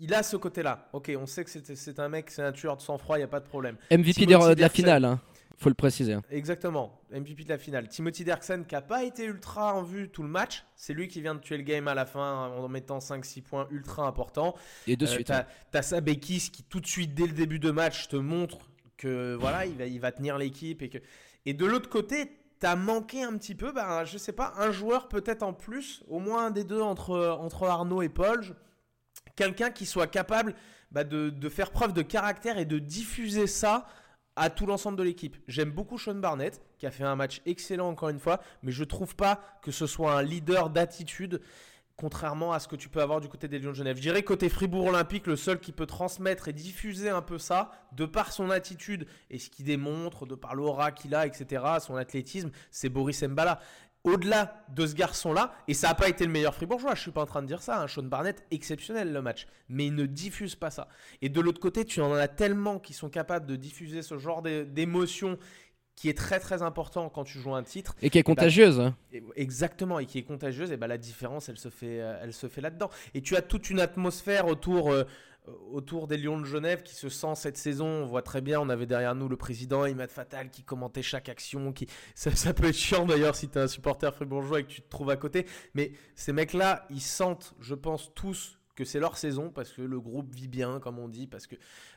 Il 0.00 0.12
a 0.14 0.24
ce 0.24 0.36
côté-là. 0.36 0.88
Ok, 0.92 1.12
on 1.16 1.26
sait 1.26 1.44
que 1.44 1.50
c'est 1.50 2.00
un 2.00 2.08
mec, 2.08 2.30
c'est 2.30 2.42
un 2.42 2.50
tueur 2.50 2.76
de 2.76 2.82
sang-froid, 2.82 3.16
il 3.16 3.20
n'y 3.20 3.24
a 3.24 3.28
pas 3.28 3.38
de 3.38 3.46
problème. 3.46 3.76
MVP 3.90 4.26
Timothy 4.26 4.56
de, 4.56 4.60
la 4.60 4.68
finale, 4.68 5.04
hein. 5.04 5.20
Faut 5.58 5.68
le 5.68 5.74
préciser. 5.74 6.12
hein. 6.14 6.22
Exactement, 6.30 7.00
MVP 7.12 7.44
de 7.44 7.48
la 7.48 7.58
finale. 7.58 7.88
Timothy 7.88 8.24
Derksen 8.24 8.64
qui 8.66 8.74
n'a 8.74 8.82
pas 8.82 9.04
été 9.04 9.24
ultra 9.24 9.74
en 9.74 9.82
vue 9.82 10.08
tout 10.08 10.22
le 10.22 10.28
match, 10.28 10.64
c'est 10.76 10.92
lui 10.94 11.08
qui 11.08 11.20
vient 11.20 11.34
de 11.34 11.40
tuer 11.40 11.56
le 11.56 11.62
game 11.62 11.86
à 11.88 11.94
la 11.94 12.06
fin 12.06 12.48
en 12.48 12.68
mettant 12.68 12.98
5-6 12.98 13.42
points 13.42 13.68
ultra 13.70 14.06
importants. 14.06 14.54
Et 14.86 14.96
de 14.96 15.04
Euh, 15.06 15.08
suite. 15.08 15.26
t'as, 15.28 15.40
hein. 15.42 15.46
t'as 15.70 15.82
Sabekis 15.82 16.50
qui 16.52 16.62
tout 16.64 16.80
de 16.80 16.86
suite 16.86 17.14
dès 17.14 17.26
le 17.26 17.32
début 17.32 17.58
de 17.58 17.70
match 17.70 18.08
te 18.08 18.16
montre 18.16 18.58
que 18.96 19.34
voilà 19.40 19.66
il 19.66 19.76
va, 19.76 19.86
il 19.86 20.00
va 20.00 20.12
tenir 20.12 20.38
l'équipe 20.38 20.80
et 20.82 20.88
que 20.88 20.98
et 21.46 21.54
de 21.54 21.66
l'autre 21.66 21.88
côté 21.88 22.30
t'as 22.60 22.76
manqué 22.76 23.22
un 23.24 23.36
petit 23.36 23.54
peu 23.56 23.72
bah, 23.72 24.04
je 24.04 24.16
sais 24.18 24.32
pas 24.32 24.52
un 24.58 24.70
joueur 24.70 25.08
peut-être 25.08 25.42
en 25.42 25.52
plus 25.52 26.04
au 26.08 26.20
moins 26.20 26.46
un 26.46 26.50
des 26.52 26.62
deux 26.62 26.80
entre 26.80 27.36
entre 27.40 27.64
Arnaud 27.66 28.02
et 28.02 28.08
Paul 28.08 28.42
je- 28.42 28.52
quelqu'un 29.34 29.70
qui 29.70 29.86
soit 29.86 30.06
capable 30.06 30.54
bah, 30.92 31.02
de, 31.04 31.30
de 31.30 31.48
faire 31.48 31.70
preuve 31.72 31.92
de 31.92 32.02
caractère 32.02 32.58
et 32.58 32.64
de 32.64 32.78
diffuser 32.78 33.46
ça 33.48 33.86
à 34.36 34.50
tout 34.50 34.66
l'ensemble 34.66 34.98
de 34.98 35.02
l'équipe. 35.02 35.36
J'aime 35.48 35.70
beaucoup 35.70 35.98
Sean 35.98 36.14
Barnett, 36.14 36.60
qui 36.78 36.86
a 36.86 36.90
fait 36.90 37.04
un 37.04 37.16
match 37.16 37.42
excellent 37.46 37.88
encore 37.88 38.08
une 38.08 38.18
fois, 38.18 38.40
mais 38.62 38.72
je 38.72 38.84
trouve 38.84 39.14
pas 39.14 39.40
que 39.62 39.70
ce 39.70 39.86
soit 39.86 40.14
un 40.14 40.22
leader 40.22 40.70
d'attitude, 40.70 41.40
contrairement 41.96 42.52
à 42.52 42.58
ce 42.58 42.68
que 42.68 42.76
tu 42.76 42.88
peux 42.88 43.02
avoir 43.02 43.20
du 43.20 43.28
côté 43.28 43.48
des 43.48 43.58
Lions 43.58 43.70
de 43.70 43.76
Genève. 43.76 43.96
Je 43.96 44.02
dirais 44.02 44.22
côté 44.22 44.48
Fribourg 44.48 44.86
Olympique, 44.86 45.26
le 45.26 45.36
seul 45.36 45.60
qui 45.60 45.72
peut 45.72 45.86
transmettre 45.86 46.48
et 46.48 46.52
diffuser 46.52 47.10
un 47.10 47.22
peu 47.22 47.38
ça, 47.38 47.70
de 47.92 48.06
par 48.06 48.32
son 48.32 48.50
attitude 48.50 49.06
et 49.30 49.38
ce 49.38 49.50
qu'il 49.50 49.66
démontre, 49.66 50.26
de 50.26 50.34
par 50.34 50.54
l'aura 50.54 50.92
qu'il 50.92 51.14
a, 51.14 51.26
etc., 51.26 51.64
son 51.80 51.96
athlétisme, 51.96 52.50
c'est 52.70 52.88
Boris 52.88 53.22
Mbala. 53.22 53.60
Au-delà 54.04 54.64
de 54.74 54.84
ce 54.84 54.94
garçon-là, 54.96 55.54
et 55.68 55.74
ça 55.74 55.88
n'a 55.88 55.94
pas 55.94 56.08
été 56.08 56.26
le 56.26 56.32
meilleur 56.32 56.54
fribourgeois, 56.56 56.96
je 56.96 57.02
suis 57.02 57.12
pas 57.12 57.22
en 57.22 57.26
train 57.26 57.40
de 57.40 57.46
dire 57.46 57.62
ça, 57.62 57.80
hein, 57.82 57.86
Sean 57.86 58.02
Barnett, 58.02 58.44
exceptionnel 58.50 59.12
le 59.12 59.22
match, 59.22 59.46
mais 59.68 59.86
il 59.86 59.94
ne 59.94 60.06
diffuse 60.06 60.56
pas 60.56 60.70
ça. 60.70 60.88
Et 61.20 61.28
de 61.28 61.40
l'autre 61.40 61.60
côté, 61.60 61.84
tu 61.84 62.00
en 62.00 62.12
as 62.14 62.26
tellement 62.26 62.80
qui 62.80 62.94
sont 62.94 63.08
capables 63.10 63.46
de 63.46 63.54
diffuser 63.54 64.02
ce 64.02 64.18
genre 64.18 64.42
d'é- 64.42 64.64
d'émotion 64.64 65.38
qui 65.94 66.08
est 66.08 66.16
très 66.16 66.40
très 66.40 66.62
important 66.62 67.10
quand 67.10 67.22
tu 67.22 67.38
joues 67.38 67.54
un 67.54 67.62
titre. 67.62 67.94
Et 68.02 68.10
qui 68.10 68.18
est 68.18 68.22
contagieuse. 68.24 68.80
hein. 68.80 68.96
Exactement, 69.36 70.00
et 70.00 70.06
qui 70.06 70.18
est 70.18 70.22
contagieuse, 70.24 70.72
et 70.72 70.76
bah 70.76 70.88
la 70.88 70.98
différence, 70.98 71.48
elle 71.48 71.58
se 71.58 71.68
fait, 71.68 72.00
euh, 72.00 72.18
elle 72.22 72.32
se 72.32 72.48
fait 72.48 72.60
là-dedans. 72.62 72.90
Et 73.14 73.20
tu 73.20 73.36
as 73.36 73.42
toute 73.42 73.70
une 73.70 73.78
atmosphère 73.78 74.46
autour, 74.48 74.90
euh, 74.90 75.04
autour 75.46 76.06
des 76.06 76.16
Lions 76.16 76.38
de 76.40 76.44
Genève 76.44 76.82
qui 76.82 76.94
se 76.94 77.08
sent 77.08 77.34
cette 77.34 77.56
saison. 77.56 77.86
On 77.86 78.06
voit 78.06 78.22
très 78.22 78.40
bien, 78.40 78.60
on 78.60 78.68
avait 78.68 78.86
derrière 78.86 79.14
nous 79.14 79.28
le 79.28 79.36
président 79.36 79.84
Imad 79.86 80.10
Fatal 80.10 80.50
qui 80.50 80.62
commentait 80.62 81.02
chaque 81.02 81.28
action. 81.28 81.72
Qui... 81.72 81.86
Ça, 82.14 82.54
peut 82.54 82.66
être 82.66 82.76
chiant 82.76 83.06
d'ailleurs 83.06 83.34
si 83.34 83.48
tu 83.48 83.58
es 83.58 83.62
un 83.62 83.68
supporter 83.68 84.14
fribourgeois 84.14 84.60
et 84.60 84.64
que 84.64 84.70
tu 84.70 84.82
te 84.82 84.88
trouves 84.88 85.10
à 85.10 85.16
côté. 85.16 85.46
Mais 85.74 85.92
ces 86.14 86.32
mecs-là, 86.32 86.86
ils 86.90 87.00
sentent, 87.00 87.54
je 87.60 87.74
pense, 87.74 88.12
tous 88.14 88.58
que 88.74 88.84
c'est 88.84 89.00
leur 89.00 89.18
saison 89.18 89.50
parce 89.50 89.72
que 89.72 89.82
le 89.82 90.00
groupe 90.00 90.34
vit 90.34 90.48
bien, 90.48 90.80
comme 90.80 90.98
on 90.98 91.08
dit, 91.08 91.26
parce 91.26 91.46
que, 91.46 91.56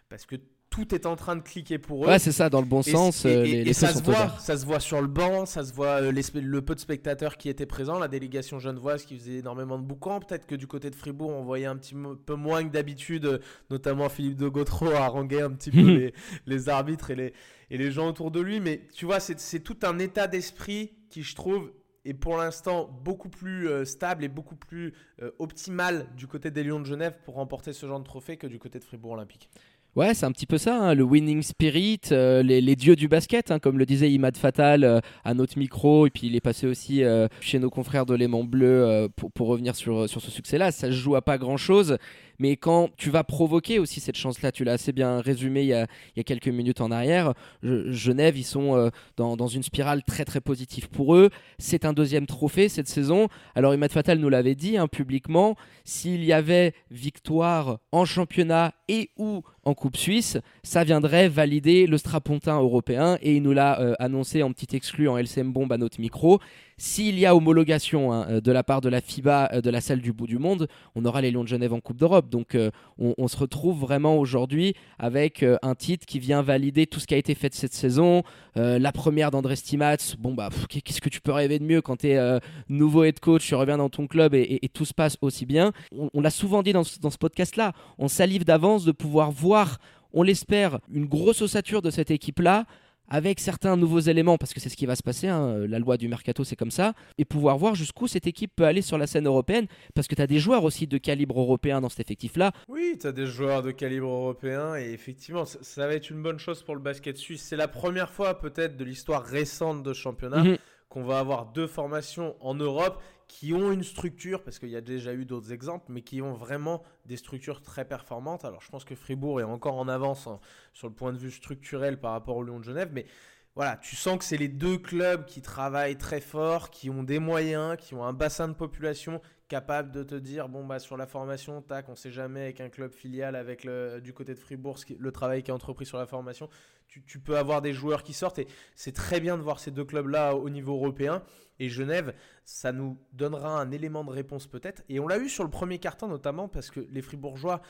parce 0.09 0.25
que 0.25 0.35
tout 0.75 0.93
est 0.93 1.05
en 1.05 1.15
train 1.15 1.37
de 1.37 1.41
cliquer 1.41 1.77
pour 1.77 2.03
eux. 2.03 2.07
Ouais, 2.09 2.19
c'est 2.19 2.33
ça, 2.33 2.49
dans 2.49 2.59
le 2.59 2.67
bon 2.67 2.81
sens. 2.81 3.23
Et, 3.23 3.63
euh, 3.65 3.73
ça 3.73 3.93
se 3.93 4.03
voit, 4.03 4.35
ça 4.39 4.57
se 4.57 4.65
voit 4.65 4.81
sur 4.81 5.01
le 5.01 5.07
banc, 5.07 5.45
ça 5.45 5.63
se 5.63 5.73
voit 5.73 6.01
euh, 6.01 6.11
le 6.11 6.61
peu 6.61 6.75
de 6.75 6.79
spectateurs 6.81 7.37
qui 7.37 7.47
étaient 7.47 7.65
présents, 7.65 7.97
la 7.97 8.09
délégation 8.09 8.59
genevoise 8.59 9.05
qui 9.05 9.17
faisait 9.17 9.37
énormément 9.37 9.79
de 9.79 9.83
boucans. 9.83 10.19
Peut-être 10.19 10.45
que 10.45 10.55
du 10.55 10.67
côté 10.67 10.89
de 10.89 10.95
Fribourg, 10.95 11.29
on 11.29 11.43
voyait 11.43 11.65
un 11.65 11.77
petit 11.77 11.95
peu 12.25 12.35
moins 12.35 12.61
que 12.61 12.73
d'habitude, 12.73 13.25
euh, 13.25 13.37
notamment 13.69 14.09
Philippe 14.09 14.35
de 14.35 14.49
Gautreau 14.49 14.91
haranguer 14.91 15.41
un 15.41 15.51
petit 15.51 15.71
peu 15.71 15.81
les, 15.81 16.13
les, 16.45 16.69
arbitres 16.69 17.09
et 17.11 17.15
les, 17.15 17.33
et 17.69 17.77
les 17.77 17.91
gens 17.91 18.09
autour 18.09 18.29
de 18.29 18.41
lui. 18.41 18.59
Mais 18.59 18.81
tu 18.93 19.05
vois, 19.05 19.21
c'est 19.21 19.59
tout 19.61 19.77
un 19.83 19.97
état 19.97 20.27
d'esprit 20.27 20.91
qui, 21.09 21.23
je 21.23 21.35
trouve, 21.35 21.71
est 22.03 22.13
pour 22.13 22.35
l'instant 22.35 22.89
beaucoup 23.03 23.29
plus 23.29 23.67
stable 23.83 24.23
et 24.23 24.27
beaucoup 24.27 24.55
plus 24.55 24.93
optimal 25.39 26.05
du 26.15 26.27
côté 26.27 26.51
des 26.51 26.63
Lions 26.63 26.79
de 26.79 26.85
Genève 26.85 27.15
pour 27.23 27.33
remporter 27.33 27.73
ce 27.73 27.87
genre 27.87 27.99
de 27.99 28.05
trophée 28.05 28.37
que 28.37 28.45
du 28.45 28.59
côté 28.59 28.77
de 28.77 28.83
Fribourg 28.83 29.13
Olympique. 29.13 29.49
Ouais, 29.95 30.13
c'est 30.13 30.25
un 30.25 30.33
petit 30.33 30.45
peu 30.45 30.57
ça, 30.57 30.77
hein, 30.77 30.93
le 30.93 31.03
winning 31.03 31.41
spirit, 31.41 32.01
euh, 32.11 32.43
les, 32.43 32.75
dieux 32.75 32.97
du 32.97 33.07
basket, 33.07 33.49
hein, 33.49 33.59
comme 33.59 33.79
le 33.79 33.85
disait 33.85 34.11
Imad 34.11 34.35
Fatal 34.35 34.83
euh, 34.83 34.99
à 35.23 35.33
notre 35.33 35.57
micro, 35.57 36.05
et 36.05 36.09
puis 36.09 36.27
il 36.27 36.35
est 36.35 36.41
passé 36.41 36.67
aussi 36.67 37.01
euh, 37.01 37.29
chez 37.39 37.59
nos 37.59 37.69
confrères 37.69 38.05
de 38.05 38.13
l'aimant 38.13 38.43
bleu 38.43 39.07
pour, 39.15 39.31
pour, 39.31 39.47
revenir 39.47 39.73
sur, 39.73 40.09
sur 40.09 40.19
ce 40.19 40.31
succès-là. 40.31 40.73
Ça 40.73 40.87
se 40.87 40.91
joue 40.91 41.15
à 41.15 41.21
pas 41.21 41.37
grand-chose, 41.37 41.97
mais 42.39 42.57
quand 42.57 42.89
tu 42.97 43.09
vas 43.09 43.23
provoquer 43.23 43.79
aussi 43.79 43.99
cette 43.99 44.17
chance-là, 44.17 44.51
tu 44.51 44.63
l'as 44.63 44.73
assez 44.73 44.91
bien 44.91 45.21
résumé 45.21 45.61
il 45.61 45.67
y, 45.67 45.73
a, 45.73 45.87
quelques 46.23 46.47
minutes 46.47 46.81
en 46.81 46.91
arrière, 46.91 47.33
Genève, 47.63 48.37
ils 48.37 48.43
sont 48.43 48.75
euh, 48.75 48.89
dans, 49.17 49.47
une 49.47 49.63
spirale 49.63 50.03
très 50.03 50.25
très 50.25 50.41
positive 50.41 50.89
pour 50.89 51.15
eux. 51.15 51.29
C'est 51.59 51.85
un 51.85 51.93
deuxième 51.93 52.25
trophée 52.25 52.69
cette 52.69 52.87
saison. 52.87 53.27
Alors 53.55 53.73
Imad 53.73 53.91
Fatal 53.91 54.19
nous 54.19 54.29
l'avait 54.29 54.55
dit 54.55 54.77
hein, 54.77 54.87
publiquement, 54.87 55.55
s'il 55.83 56.23
y 56.23 56.33
avait 56.33 56.73
victoire 56.91 57.79
en 57.91 58.05
championnat 58.05 58.73
et 58.87 59.09
ou 59.17 59.43
en 59.63 59.73
Coupe 59.73 59.97
Suisse, 59.97 60.37
ça 60.63 60.83
viendrait 60.83 61.27
valider 61.27 61.87
le 61.87 61.97
strapontin 61.97 62.59
européen 62.59 63.17
et 63.21 63.35
il 63.35 63.41
nous 63.41 63.53
l'a 63.53 63.79
euh, 63.79 63.95
annoncé 63.99 64.43
en 64.43 64.51
petit 64.51 64.75
exclu 64.75 65.09
en 65.09 65.17
LCM 65.17 65.51
Bomb 65.51 65.71
à 65.71 65.77
notre 65.77 65.99
micro. 65.99 66.39
S'il 66.77 67.17
y 67.17 67.25
a 67.25 67.33
homologation 67.33 68.11
hein, 68.11 68.27
euh, 68.29 68.41
de 68.41 68.51
la 68.51 68.61
part 68.61 68.81
de 68.81 68.89
la 68.89 68.99
FIBA 68.99 69.49
euh, 69.53 69.61
de 69.61 69.69
la 69.69 69.79
salle 69.79 70.01
du 70.01 70.11
bout 70.11 70.27
du 70.27 70.37
monde, 70.37 70.67
on 70.95 71.05
aura 71.05 71.21
les 71.21 71.31
Lions 71.31 71.43
de 71.43 71.47
Genève 71.47 71.71
en 71.71 71.79
Coupe 71.79 71.95
d'Europe. 71.95 72.29
Donc 72.29 72.53
euh, 72.53 72.69
on, 72.97 73.27
se 73.29 73.37
retrouve 73.37 73.79
vraiment 73.79 74.17
aujourd'hui 74.19 74.75
avec 74.99 75.43
un 75.61 75.73
titre 75.73 76.05
qui 76.05 76.19
vient 76.19 76.41
valider 76.41 76.85
tout 76.85 76.99
ce 76.99 77.07
qui 77.07 77.13
a 77.13 77.17
été 77.17 77.33
fait 77.33 77.53
cette 77.53 77.73
saison. 77.73 78.23
la 78.55 78.91
première 78.91 79.31
d'André 79.31 79.55
Stimats, 79.55 80.15
bon 80.19 80.33
bah 80.33 80.49
qu'est-ce 80.69 81.01
que 81.01 81.09
tu 81.09 81.21
peux 81.21 81.31
rêver 81.31 81.59
de 81.59 81.63
mieux 81.63 81.81
quand 81.81 81.97
tu 81.97 82.09
es 82.09 82.39
nouveau 82.69 83.03
head 83.03 83.19
coach, 83.19 83.47
tu 83.47 83.55
reviens 83.55 83.77
dans 83.77 83.89
ton 83.89 84.07
club 84.07 84.33
et, 84.35 84.69
tout 84.73 84.85
se 84.85 84.93
passe 84.93 85.17
aussi 85.21 85.45
bien. 85.45 85.71
On, 86.13 86.21
l'a 86.21 86.29
souvent 86.29 86.61
dit 86.61 86.71
dans 86.71 86.83
ce 86.83 87.17
podcast-là, 87.17 87.73
on 87.97 88.07
salive 88.07 88.45
d'avance 88.45 88.85
de 88.85 88.91
pouvoir 88.91 89.31
voir, 89.31 89.79
on 90.13 90.21
l'espère, 90.21 90.79
une 90.93 91.05
grosse 91.05 91.41
ossature 91.41 91.81
de 91.81 91.89
cette 91.89 92.11
équipe-là 92.11 92.65
avec 93.07 93.39
certains 93.39 93.77
nouveaux 93.77 93.99
éléments, 93.99 94.37
parce 94.37 94.53
que 94.53 94.59
c'est 94.59 94.69
ce 94.69 94.77
qui 94.77 94.85
va 94.85 94.95
se 94.95 95.03
passer, 95.03 95.27
hein, 95.27 95.57
la 95.67 95.79
loi 95.79 95.97
du 95.97 96.07
mercato 96.07 96.43
c'est 96.43 96.55
comme 96.55 96.71
ça, 96.71 96.93
et 97.17 97.25
pouvoir 97.25 97.57
voir 97.57 97.75
jusqu'où 97.75 98.07
cette 98.07 98.27
équipe 98.27 98.51
peut 98.55 98.65
aller 98.65 98.81
sur 98.81 98.97
la 98.97 99.07
scène 99.07 99.27
européenne, 99.27 99.67
parce 99.93 100.07
que 100.07 100.15
tu 100.15 100.21
as 100.21 100.27
des 100.27 100.39
joueurs 100.39 100.63
aussi 100.63 100.87
de 100.87 100.97
calibre 100.97 101.39
européen 101.39 101.81
dans 101.81 101.89
cet 101.89 102.01
effectif-là. 102.01 102.51
Oui, 102.67 102.97
tu 102.99 103.07
as 103.07 103.11
des 103.11 103.25
joueurs 103.25 103.63
de 103.63 103.71
calibre 103.71 104.07
européen, 104.07 104.75
et 104.75 104.91
effectivement, 104.91 105.45
ça, 105.45 105.87
va 105.87 105.93
être 105.93 106.09
une 106.09 106.21
bonne 106.21 106.39
chose 106.39 106.63
pour 106.63 106.75
le 106.75 106.81
basket 106.81 107.17
suisse. 107.17 107.43
C'est 107.43 107.55
la 107.55 107.67
première 107.67 108.09
fois 108.09 108.39
peut-être 108.39 108.77
de 108.77 108.83
l'histoire 108.83 109.23
récente 109.23 109.83
de 109.83 109.93
championnat. 109.93 110.43
Mhm. 110.43 110.57
Qu'on 110.95 111.03
va 111.03 111.19
avoir 111.19 111.47
deux 111.47 111.67
formations 111.67 112.37
en 112.39 112.55
Europe 112.55 113.03
qui 113.27 113.53
ont 113.53 113.73
une 113.73 113.83
structure, 113.83 114.41
parce 114.41 114.59
qu'il 114.59 114.69
y 114.69 114.77
a 114.77 114.81
déjà 114.81 115.13
eu 115.13 115.25
d'autres 115.25 115.51
exemples, 115.51 115.87
mais 115.89 116.01
qui 116.01 116.21
ont 116.21 116.31
vraiment 116.31 116.83
des 117.05 117.17
structures 117.17 117.61
très 117.61 117.83
performantes. 117.83 118.45
Alors 118.45 118.61
je 118.61 118.69
pense 118.69 118.85
que 118.85 118.95
Fribourg 118.95 119.41
est 119.41 119.43
encore 119.43 119.75
en 119.75 119.89
avance 119.89 120.25
hein, 120.27 120.39
sur 120.71 120.87
le 120.87 120.93
point 120.93 121.11
de 121.11 121.17
vue 121.17 121.31
structurel 121.31 121.99
par 121.99 122.13
rapport 122.13 122.37
au 122.37 122.43
Lyon 122.43 122.59
de 122.59 122.63
Genève, 122.63 122.91
mais 122.93 123.07
voilà, 123.55 123.75
tu 123.75 123.97
sens 123.97 124.17
que 124.17 124.23
c'est 124.23 124.37
les 124.37 124.47
deux 124.47 124.77
clubs 124.77 125.25
qui 125.25 125.41
travaillent 125.41 125.97
très 125.97 126.21
fort, 126.21 126.69
qui 126.69 126.89
ont 126.89 127.03
des 127.03 127.19
moyens, 127.19 127.75
qui 127.77 127.93
ont 127.93 128.05
un 128.05 128.13
bassin 128.13 128.47
de 128.47 128.53
population 128.53 129.21
capable 129.47 129.91
de 129.91 130.03
te 130.03 130.15
dire 130.15 130.49
bon 130.49 130.65
bah 130.65 130.79
sur 130.79 130.97
la 130.97 131.05
formation, 131.05 131.61
tac, 131.61 131.89
on 131.89 131.95
sait 131.95 132.11
jamais 132.11 132.41
avec 132.41 132.61
un 132.61 132.69
club 132.69 132.91
filial 132.91 133.35
avec 133.35 133.63
le 133.63 133.99
du 134.01 134.13
côté 134.13 134.33
de 134.33 134.39
Fribourg 134.39 134.79
le 134.97 135.11
travail 135.11 135.43
qui 135.43 135.51
est 135.51 135.53
entrepris 135.53 135.85
sur 135.85 135.97
la 135.97 136.05
formation, 136.05 136.49
tu, 136.87 137.19
peux 137.19 137.37
avoir 137.37 137.61
des 137.61 137.73
joueurs 137.73 138.03
qui 138.03 138.13
sortent 138.13 138.39
et 138.39 138.47
c'est 138.75 138.93
très 138.93 139.19
bien 139.19 139.37
de 139.37 139.41
voir 139.41 139.59
ces 139.59 139.71
deux 139.71 139.83
clubs 139.83 140.07
là 140.07 140.35
au 140.35 140.49
niveau 140.49 140.75
européen 140.75 141.23
et 141.59 141.69
Genève, 141.69 142.13
ça 142.43 142.71
nous 142.71 142.99
donnera 143.13 143.59
un 143.59 143.71
élément 143.71 144.03
de 144.03 144.11
réponse 144.11 144.47
peut-être. 144.47 144.83
Et 144.89 144.99
on 144.99 145.07
l'a 145.07 145.17
eu 145.17 145.29
sur 145.29 145.43
le 145.43 145.49
premier 145.49 145.79
carton 145.79 146.07
notamment 146.07 146.47
parce 146.47 146.69
que 146.69 146.81
les 146.89 147.01
Fribourgeois, 147.01 147.61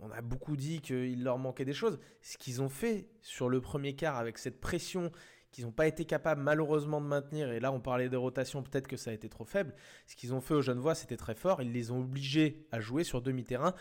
on 0.00 0.10
a 0.10 0.22
beaucoup 0.22 0.56
dit 0.56 0.80
qu'il 0.80 1.24
leur 1.24 1.38
manquait 1.38 1.64
des 1.64 1.72
choses. 1.72 1.98
Ce 2.22 2.38
qu'ils 2.38 2.62
ont 2.62 2.68
fait 2.68 3.08
sur 3.22 3.48
le 3.48 3.60
premier 3.60 3.96
quart 3.96 4.16
avec 4.16 4.38
cette 4.38 4.60
pression 4.60 5.10
qu'ils 5.54 5.64
n'ont 5.64 5.72
pas 5.72 5.86
été 5.86 6.04
capables 6.04 6.42
malheureusement 6.42 7.00
de 7.00 7.06
maintenir, 7.06 7.52
et 7.52 7.60
là 7.60 7.70
on 7.70 7.80
parlait 7.80 8.08
de 8.08 8.16
rotation, 8.16 8.62
peut-être 8.62 8.88
que 8.88 8.96
ça 8.96 9.10
a 9.10 9.14
été 9.14 9.28
trop 9.28 9.44
faible, 9.44 9.72
ce 10.06 10.16
qu'ils 10.16 10.34
ont 10.34 10.40
fait 10.40 10.54
aux 10.54 10.62
Genevois 10.62 10.96
c'était 10.96 11.16
très 11.16 11.36
fort, 11.36 11.62
ils 11.62 11.72
les 11.72 11.92
ont 11.92 12.00
obligés 12.00 12.66
à 12.72 12.80
jouer 12.80 13.04
sur 13.04 13.22
demi-terrain, 13.22 13.72